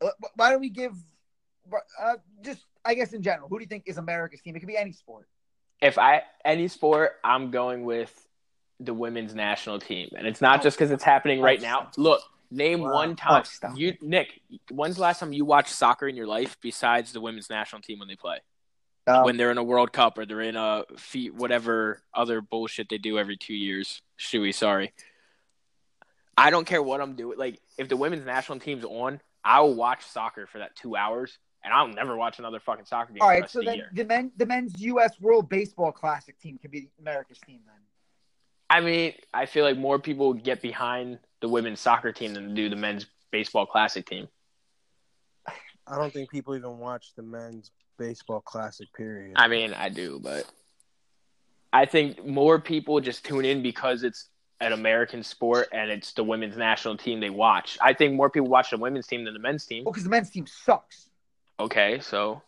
[0.01, 0.93] uh, why don't we give,
[2.01, 4.57] uh, just I guess in general, who do you think is America's team?
[4.57, 5.29] It could be any sport.
[5.83, 8.13] if I any sport, I'm going with
[8.79, 11.91] the women's national team, and it's not just because it's happening right now.
[11.97, 12.93] Look, name Wow.
[12.93, 14.41] one time Oh, stop you Nick.
[14.71, 17.99] When's the last time you watched soccer in your life besides the women's national team
[17.99, 18.39] when they play?
[19.07, 22.89] Um, when they're in a World Cup or they're in a feet whatever other bullshit
[22.91, 24.03] they do every two years.
[24.19, 24.93] Shuey, sorry.
[26.37, 27.39] I don't care what I'm doing.
[27.39, 31.39] Like if the women's national team's on, I will watch soccer for that two hours,
[31.65, 33.85] and I'll never watch another fucking soccer game All right, the so of the then
[33.93, 35.21] the men, the men's U.S.
[35.21, 37.77] World Baseball Classic team could be America's team then.
[38.71, 42.69] I mean, I feel like more people get behind the women's soccer team than do
[42.69, 44.29] the men's baseball classic team.
[45.87, 48.93] I don't think people even watch the men's baseball classic.
[48.95, 49.33] Period.
[49.37, 50.45] I mean, I do, but
[51.73, 54.29] I think more people just tune in because it's
[54.61, 57.79] an American sport and it's the women's national team they watch.
[57.81, 59.85] I think more people watch the women's team than the men's team.
[59.85, 61.09] Well, because the men's team sucks.
[61.59, 62.43] Okay, so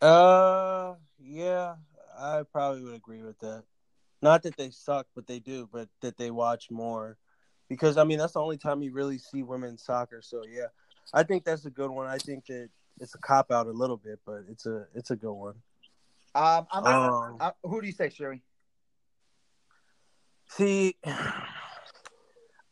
[0.00, 1.74] Uh, yeah,
[2.18, 3.64] I probably would agree with that.
[4.22, 7.16] Not that they suck, but they do, but that they watch more.
[7.68, 10.20] Because I mean, that's the only time you really see women's soccer.
[10.22, 10.66] So yeah,
[11.14, 12.06] I think that's a good one.
[12.06, 12.68] I think that
[12.98, 15.54] it's a cop out a little bit, but it's a it's a good one.
[16.34, 18.40] Um, I'm, Um, uh, who do you say, Shuey?
[20.56, 20.96] See,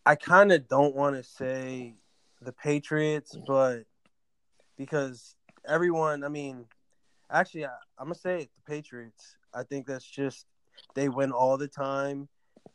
[0.04, 1.94] I kind of don't want to say
[2.42, 3.84] the Patriots, but
[4.76, 6.66] because everyone, I mean,
[7.30, 9.36] actually, I, I'm gonna say it, the Patriots.
[9.54, 10.46] I think that's just
[10.96, 12.28] they win all the time.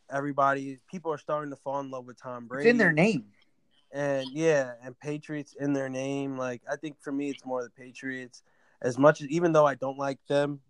[0.09, 2.69] Everybody, people are starting to fall in love with Tom Brady.
[2.69, 3.25] It's in their name.
[3.91, 6.37] And yeah, and Patriots in their name.
[6.37, 8.41] Like I think for me, it's more the Patriots.
[8.81, 10.61] As much as even though I don't like them,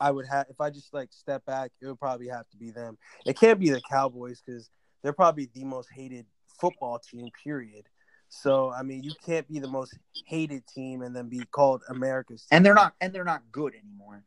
[0.00, 2.70] I would have if I just like step back, it would probably have to be
[2.70, 2.98] them.
[3.26, 4.70] It can't be the Cowboys because
[5.02, 6.26] they're probably the most hated
[6.60, 7.28] football team.
[7.44, 7.86] Period.
[8.28, 9.96] So I mean, you can't be the most
[10.26, 12.42] hated team and then be called America's.
[12.42, 12.56] Team.
[12.56, 14.24] And they're not and they're not good anymore.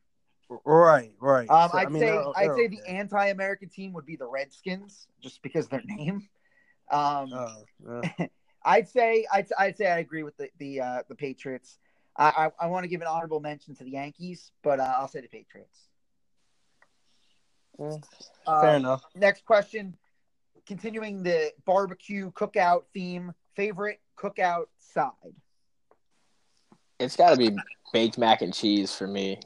[0.66, 1.50] Right, right.
[1.50, 4.16] Um, So, I'd I mean, say they're- I'd they're say the anti-American team would be
[4.18, 6.28] the Redskins, just because their name.
[6.92, 7.64] Um, Oh,
[8.20, 8.28] yeah.
[8.66, 11.80] I'd say I'd, I'd say I agree with the the uh, the Patriots.
[12.16, 15.08] I I, I want to give an honorable mention to the Yankees, but uh, I'll
[15.08, 15.88] say the Patriots.
[17.80, 18.04] Mm,
[18.46, 19.04] Uh, Fair enough.
[19.16, 19.98] Next question.
[20.66, 25.12] Continuing the barbecue cookout theme, favorite cookout side.
[27.00, 27.54] It's got to be
[27.92, 29.40] baked mac and cheese for me.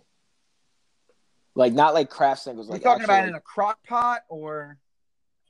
[1.55, 2.69] Like not like Kraft singles.
[2.69, 4.77] Are Like you talking about in a crock pot or?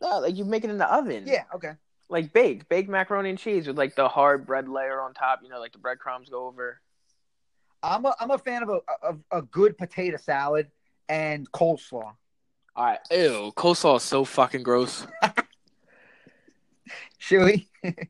[0.01, 1.23] no, like you make it in the oven.
[1.27, 1.43] Yeah.
[1.53, 1.73] Okay.
[2.09, 5.39] like baked, baked macaroni and cheese with like the hard bread layer on top.
[5.43, 6.79] You know, like the breadcrumbs go over.
[7.83, 10.67] I'm a I'm a fan of a of a good potato salad
[11.09, 12.13] and coleslaw.
[12.75, 15.05] All right, ew, coleslaw is so fucking gross.
[17.21, 17.67] Chewy.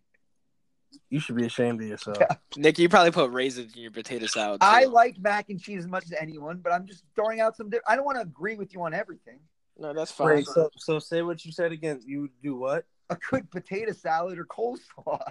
[1.09, 2.17] You should be ashamed of yourself.
[2.57, 4.57] Nick, you probably put raisins in your potato salad.
[4.61, 7.69] I like mac and cheese as much as anyone, but I'm just throwing out some.
[7.69, 9.39] Di- I don't want to agree with you on everything.
[9.77, 10.35] no, that's fine.
[10.35, 12.01] Wait, so so say what you said again.
[12.05, 12.85] You do what?
[13.09, 15.21] A good potato salad or coleslaw.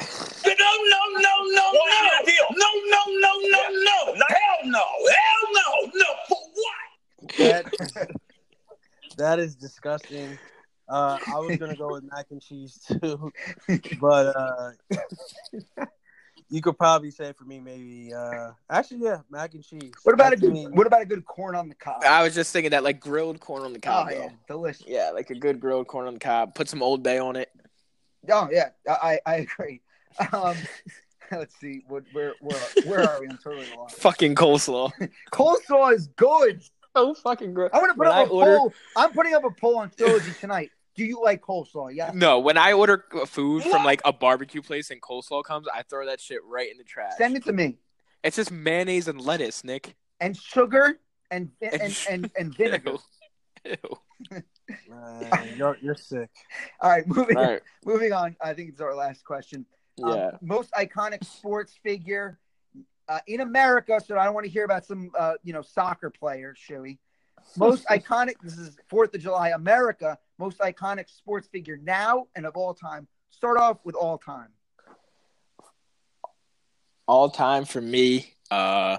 [0.68, 1.72] No, no, no, no, no.
[2.50, 4.14] No, no, no, no, no.
[4.14, 4.84] No hell no.
[5.16, 5.90] Hell no.
[5.94, 6.06] No.
[6.28, 7.36] For what?
[7.38, 8.10] That,
[9.18, 10.38] that is disgusting.
[10.88, 13.30] Uh, I was gonna go with mac and cheese too,
[14.00, 14.70] but uh,
[16.48, 18.14] you could probably say for me maybe.
[18.14, 19.92] Uh, actually, yeah, mac and cheese.
[20.04, 20.50] What about a good?
[20.50, 20.66] me.
[20.66, 22.02] What about a good corn on the cob?
[22.04, 24.08] I was just thinking that like grilled corn on the cob.
[24.10, 24.86] oh yeah, delicious.
[24.86, 26.54] yeah, like a good grilled corn on the cob.
[26.54, 27.50] Put some Old Bay on it.
[28.30, 29.82] Oh yeah, I I agree.
[30.32, 30.56] Um,
[31.32, 33.28] let's see, what where where where are we?
[33.28, 33.96] I'm totally lost.
[34.00, 34.90] Fucking coleslaw.
[35.32, 36.62] Coleslaw is good.
[36.96, 37.70] so fucking gross.
[37.72, 38.72] I'm gonna put When up I a order- poll.
[38.96, 40.70] I'm putting up a poll on Trilogy tonight.
[40.96, 41.94] Do you like coleslaw?
[41.94, 42.10] Yeah.
[42.12, 46.06] No, when I order food from like a barbecue place and coleslaw comes, I throw
[46.06, 47.12] that shit right in the trash.
[47.16, 47.76] Send it to me.
[48.24, 49.94] It's just mayonnaise and lettuce, Nick.
[50.18, 50.98] And sugar
[51.30, 52.96] and and and, and vinegar.
[53.64, 53.74] Ew.
[54.32, 54.42] Ew.
[54.88, 56.30] Man, you're you're sick.
[56.80, 57.62] All right, moving All right.
[57.84, 58.34] moving on.
[58.42, 59.64] I think it's our last question.
[60.02, 60.30] Um, Yeah.
[60.40, 62.38] most iconic sports figure
[63.08, 64.00] uh, in America.
[64.04, 66.98] So I don't want to hear about some, uh, you know, soccer player, Shuey.
[67.56, 68.34] Most iconic.
[68.42, 70.18] This is Fourth of July, America.
[70.38, 73.08] Most iconic sports figure now and of all time.
[73.30, 74.48] Start off with all time.
[77.06, 78.98] all time for me, uh,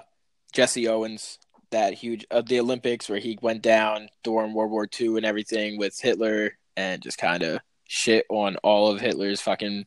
[0.52, 1.38] Jesse Owens,
[1.70, 5.78] that huge uh, the Olympics where he went down during World War II and everything
[5.78, 9.86] with Hitler and just kind of shit on all of Hitler's fucking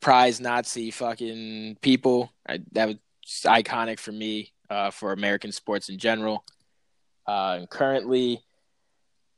[0.00, 2.32] prize Nazi fucking people.
[2.48, 2.96] I, that was
[3.44, 6.44] iconic for me uh, for American sports in general.
[7.26, 8.42] Uh, and currently,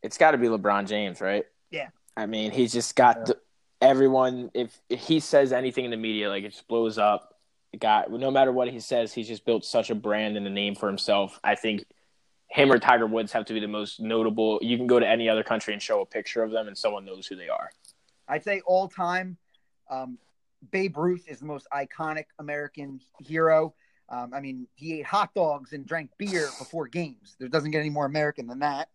[0.03, 1.45] it's got to be LeBron James, right?
[1.71, 1.89] Yeah.
[2.17, 3.39] I mean, he's just got the,
[3.81, 4.51] everyone.
[4.55, 7.35] If, if he says anything in the media, like it just blows up.
[7.73, 10.51] The guy, no matter what he says, he's just built such a brand and a
[10.51, 11.39] name for himself.
[11.45, 11.85] I think
[12.49, 14.59] him or Tiger Woods have to be the most notable.
[14.61, 17.05] You can go to any other country and show a picture of them, and someone
[17.05, 17.71] knows who they are.
[18.27, 19.37] I'd say all time.
[19.89, 20.19] Um,
[20.71, 23.75] Babe Ruth is the most iconic American hero.
[24.09, 27.37] Um, I mean, he ate hot dogs and drank beer before games.
[27.39, 28.89] There doesn't get any more American than that.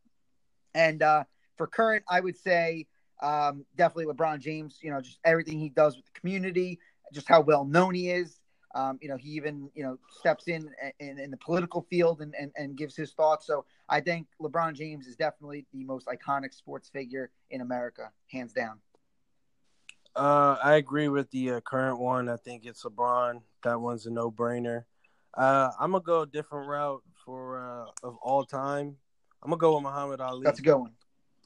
[0.74, 1.24] And uh,
[1.58, 2.88] for current, I would say
[3.22, 4.80] um, definitely LeBron James.
[4.82, 6.80] You know, just everything he does with the community,
[7.14, 8.40] just how well known he is.
[8.76, 12.36] Um, you know, he even you know steps in in, in the political field and,
[12.38, 13.48] and and gives his thoughts.
[13.48, 18.52] So I think LeBron James is definitely the most iconic sports figure in America, hands
[18.52, 18.80] down.
[20.16, 22.30] Uh, I agree with the uh, current one.
[22.30, 23.42] I think it's LeBron.
[23.64, 24.86] That one's a no brainer.
[25.36, 28.96] Uh, I'm gonna go a different route for uh, of all time.
[29.44, 30.44] I'm gonna go with Muhammad Ali.
[30.46, 30.92] That's a good one.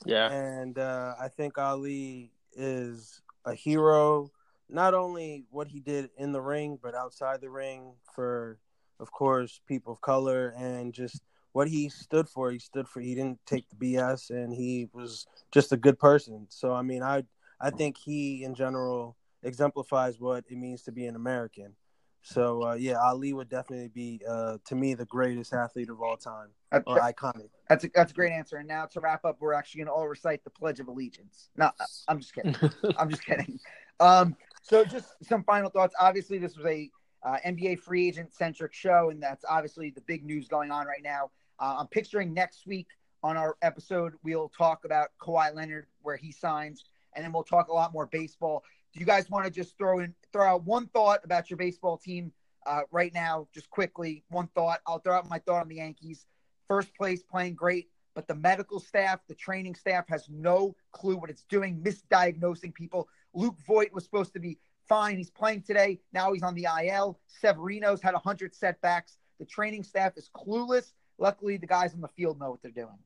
[0.05, 4.29] Yeah, and uh, I think Ali is a hero.
[4.69, 8.59] Not only what he did in the ring, but outside the ring for,
[8.99, 12.51] of course, people of color and just what he stood for.
[12.51, 12.99] He stood for.
[12.99, 16.45] He didn't take the BS, and he was just a good person.
[16.49, 17.23] So I mean, I
[17.59, 21.75] I think he in general exemplifies what it means to be an American.
[22.21, 26.17] So uh, yeah, Ali would definitely be uh, to me the greatest athlete of all
[26.17, 27.49] time That's, or iconic.
[27.69, 28.57] that's a, that's a great answer.
[28.57, 31.49] And now to wrap up, we're actually going to all recite the Pledge of Allegiance.
[31.55, 31.71] No,
[32.07, 32.55] I'm just kidding.
[32.97, 33.59] I'm just kidding.
[33.99, 35.95] Um, so just some final thoughts.
[35.99, 36.89] Obviously, this was a
[37.23, 41.03] uh, NBA free agent centric show, and that's obviously the big news going on right
[41.03, 41.31] now.
[41.59, 42.87] Uh, I'm picturing next week
[43.23, 46.85] on our episode, we'll talk about Kawhi Leonard, where he signs,
[47.15, 48.63] and then we'll talk a lot more baseball.
[48.93, 51.97] Do you guys want to just throw in throw out one thought about your baseball
[51.97, 52.31] team
[52.65, 54.23] uh, right now, just quickly?
[54.29, 54.79] One thought.
[54.87, 56.25] I'll throw out my thought on the Yankees.
[56.67, 61.29] First place, playing great, but the medical staff, the training staff has no clue what
[61.29, 63.07] it's doing, misdiagnosing people.
[63.33, 65.17] Luke Voit was supposed to be fine.
[65.17, 65.99] He's playing today.
[66.13, 67.19] Now he's on the IL.
[67.27, 69.17] Severino's had 100 setbacks.
[69.39, 70.91] The training staff is clueless.
[71.17, 72.97] luckily the guys on the field know what they're doing.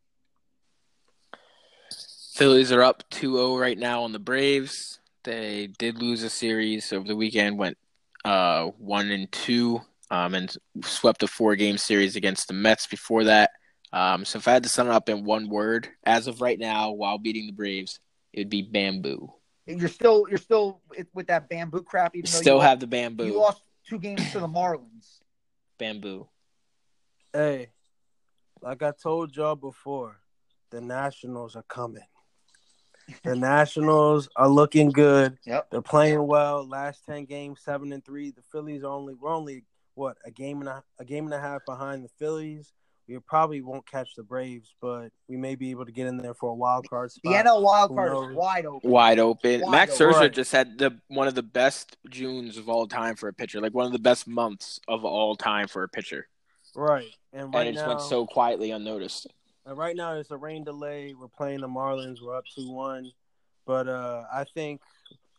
[2.44, 5.00] Phillies are up 2-0 right now on the Braves.
[5.24, 7.78] They did lose a series over the weekend, went
[8.26, 9.80] uh, one and two,
[10.12, 13.52] um, and swept a four-game series against the Mets before that.
[13.94, 16.60] Um, so if I had to sum it up in one word, as of right
[16.60, 18.02] now, while beating the Braves,
[18.34, 19.32] it would be bamboo.
[19.66, 20.82] You're still you're still
[21.14, 22.14] with that bamboo crap.
[22.14, 23.28] Even though Still you have the bamboo.
[23.28, 25.22] you lost two games to the Marlins.
[25.78, 26.28] Bamboo.
[27.32, 27.70] Hey,
[28.62, 30.20] like I told y'all before,
[30.72, 32.04] the Nationals are coming.
[33.24, 35.38] The Nationals are looking good.
[35.46, 35.68] Yep.
[35.72, 36.68] They're playing well.
[36.68, 38.32] Last ten games, seven and three.
[38.32, 41.40] The Phillies are only we're only what a game and a, a game and a
[41.40, 42.72] half behind the Phillies.
[43.08, 46.34] We probably won't catch the Braves, but we may be able to get in there
[46.34, 47.46] for a wild card The spot.
[47.46, 48.90] NL wild card is wide open.
[48.90, 49.60] Wide open.
[49.62, 50.14] Wide Max open.
[50.14, 50.34] Scherzer Right.
[50.34, 53.74] just had the one of the best Junes of all time for a pitcher, like
[53.74, 56.28] one of the best months of all time for a pitcher,
[56.76, 59.28] Right, and right and it just now, went so quietly unnoticed.
[59.66, 61.14] And right now it's a rain delay.
[61.20, 62.22] We're playing the Marlins.
[62.22, 63.12] We're up two one,
[63.66, 64.82] but uh, I think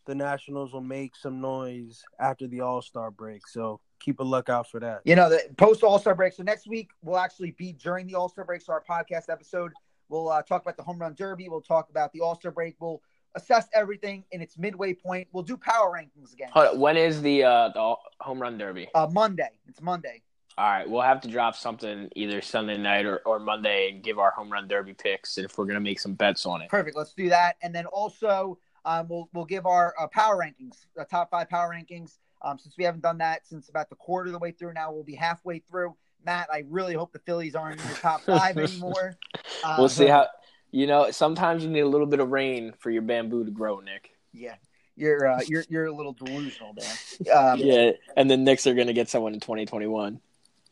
[0.07, 3.47] the Nationals will make some noise after the All Star break.
[3.47, 5.03] So keep a lookout for that.
[5.05, 6.33] You know, the post All Star break.
[6.33, 8.63] So next week will actually be during the All Star break.
[8.63, 9.73] So our podcast episode,
[10.09, 11.49] we'll uh, talk about the home run derby.
[11.49, 12.77] We'll talk about the All Star break.
[12.81, 13.03] We'll
[13.35, 15.29] assess everything in its midway point.
[15.33, 16.49] We'll do power rankings again.
[16.53, 18.89] Hold on, When is the uh, the home run derby?
[18.95, 19.51] Uh, Monday.
[19.69, 20.23] It's Monday.
[20.57, 24.21] All right, we'll have to drop something either Sunday night or, or Monday and give
[24.21, 26.69] our home run derby picks if we're gonna make some bets on it.
[26.69, 26.97] Perfect.
[26.97, 27.57] Let's do that.
[27.63, 31.71] And then also, um, we'll we'll give our uh, power rankings, the top five power
[31.75, 32.19] rankings.
[32.43, 34.93] Um, since we haven't done that since about the quarter of the way through, now
[34.93, 35.97] we'll be halfway through.
[36.25, 39.17] Matt, I really hope the Phillies aren't in the top five anymore.
[39.65, 40.29] Uh, We'll see how.
[40.71, 43.79] You know, sometimes you need a little bit of rain for your bamboo to grow,
[43.79, 44.11] Nick.
[44.33, 44.57] Yeah,
[44.97, 47.33] you're uh, you're you're a little delusional there.
[47.35, 50.21] Um, Yeah, and the Knicks are gonna get someone in 2021.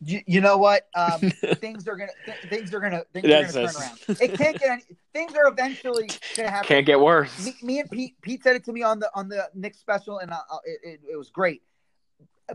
[0.05, 0.89] You, you know what?
[0.95, 1.21] Um,
[1.57, 3.99] things are gonna th- things are gonna things are gonna turn around.
[4.21, 4.83] It can't get any.
[5.13, 6.69] Things are eventually gonna happen.
[6.69, 7.45] Can't get worse.
[7.45, 10.19] me, me and Pete Pete said it to me on the on the Nick special,
[10.19, 11.63] and uh, uh, it, it, it was great.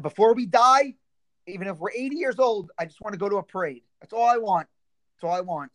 [0.01, 0.95] Before we die,
[1.47, 3.83] even if we're 80 years old, I just want to go to a parade.
[4.01, 4.67] That's all I want.
[5.15, 5.71] That's all I want.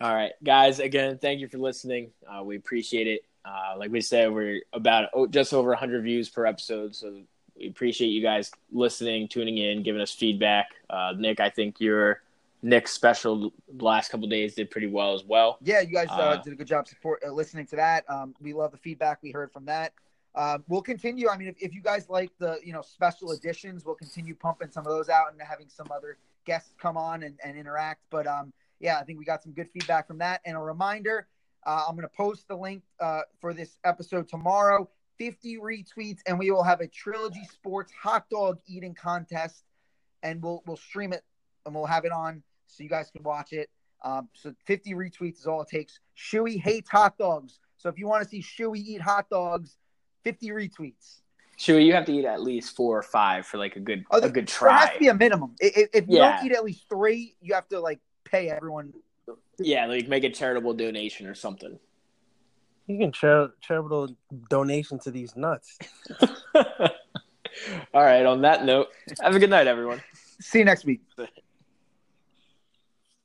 [0.00, 0.80] All right, guys.
[0.80, 2.10] Again, thank you for listening.
[2.26, 3.20] Uh, we appreciate it.
[3.44, 7.20] Uh, like we said, we're about just over 100 views per episode, so
[7.60, 10.70] we appreciate you guys listening, tuning in, giving us feedback.
[10.88, 12.22] Uh, Nick, I think your
[12.62, 15.58] Nick's special the last couple days did pretty well as well.
[15.62, 18.08] Yeah, you guys uh, Uh, did a good job support uh, listening to that.
[18.08, 19.92] Um, we love the feedback we heard from that.
[20.34, 21.28] Um, we'll continue.
[21.28, 24.70] I mean, if, if you guys like the you know special editions, we'll continue pumping
[24.70, 28.00] some of those out and having some other guests come on and, and interact.
[28.10, 30.40] But um, yeah, I think we got some good feedback from that.
[30.44, 31.26] And a reminder,
[31.66, 34.88] uh, I'm going to post the link uh, for this episode tomorrow.
[35.20, 39.64] 50 retweets, and we will have a Trilogy Sports hot dog eating contest,
[40.22, 41.22] and we'll we'll stream it
[41.66, 43.68] and we'll have it on so you guys can watch it.
[44.02, 46.00] Um, so 50 retweets is all it takes.
[46.16, 49.76] Shuey hates hot dogs, so if you want to see Shuey eat hot dogs,
[50.24, 51.18] 50 retweets.
[51.58, 54.20] Sure, you have to eat at least four or five for like a good Oh,
[54.22, 54.70] a good try.
[54.70, 55.54] There has to be a minimum.
[55.62, 56.36] I- i- If you Yeah.
[56.38, 58.94] don't eat at least three, you have to like pay everyone.
[59.58, 61.78] Yeah, like make a charitable donation or something.
[62.90, 64.16] You can char- charitable
[64.48, 65.78] donation to these nuts.
[66.54, 66.64] All
[67.94, 68.26] right.
[68.26, 68.88] On that note,
[69.20, 70.02] have a good night, everyone.
[70.40, 71.00] See you next week.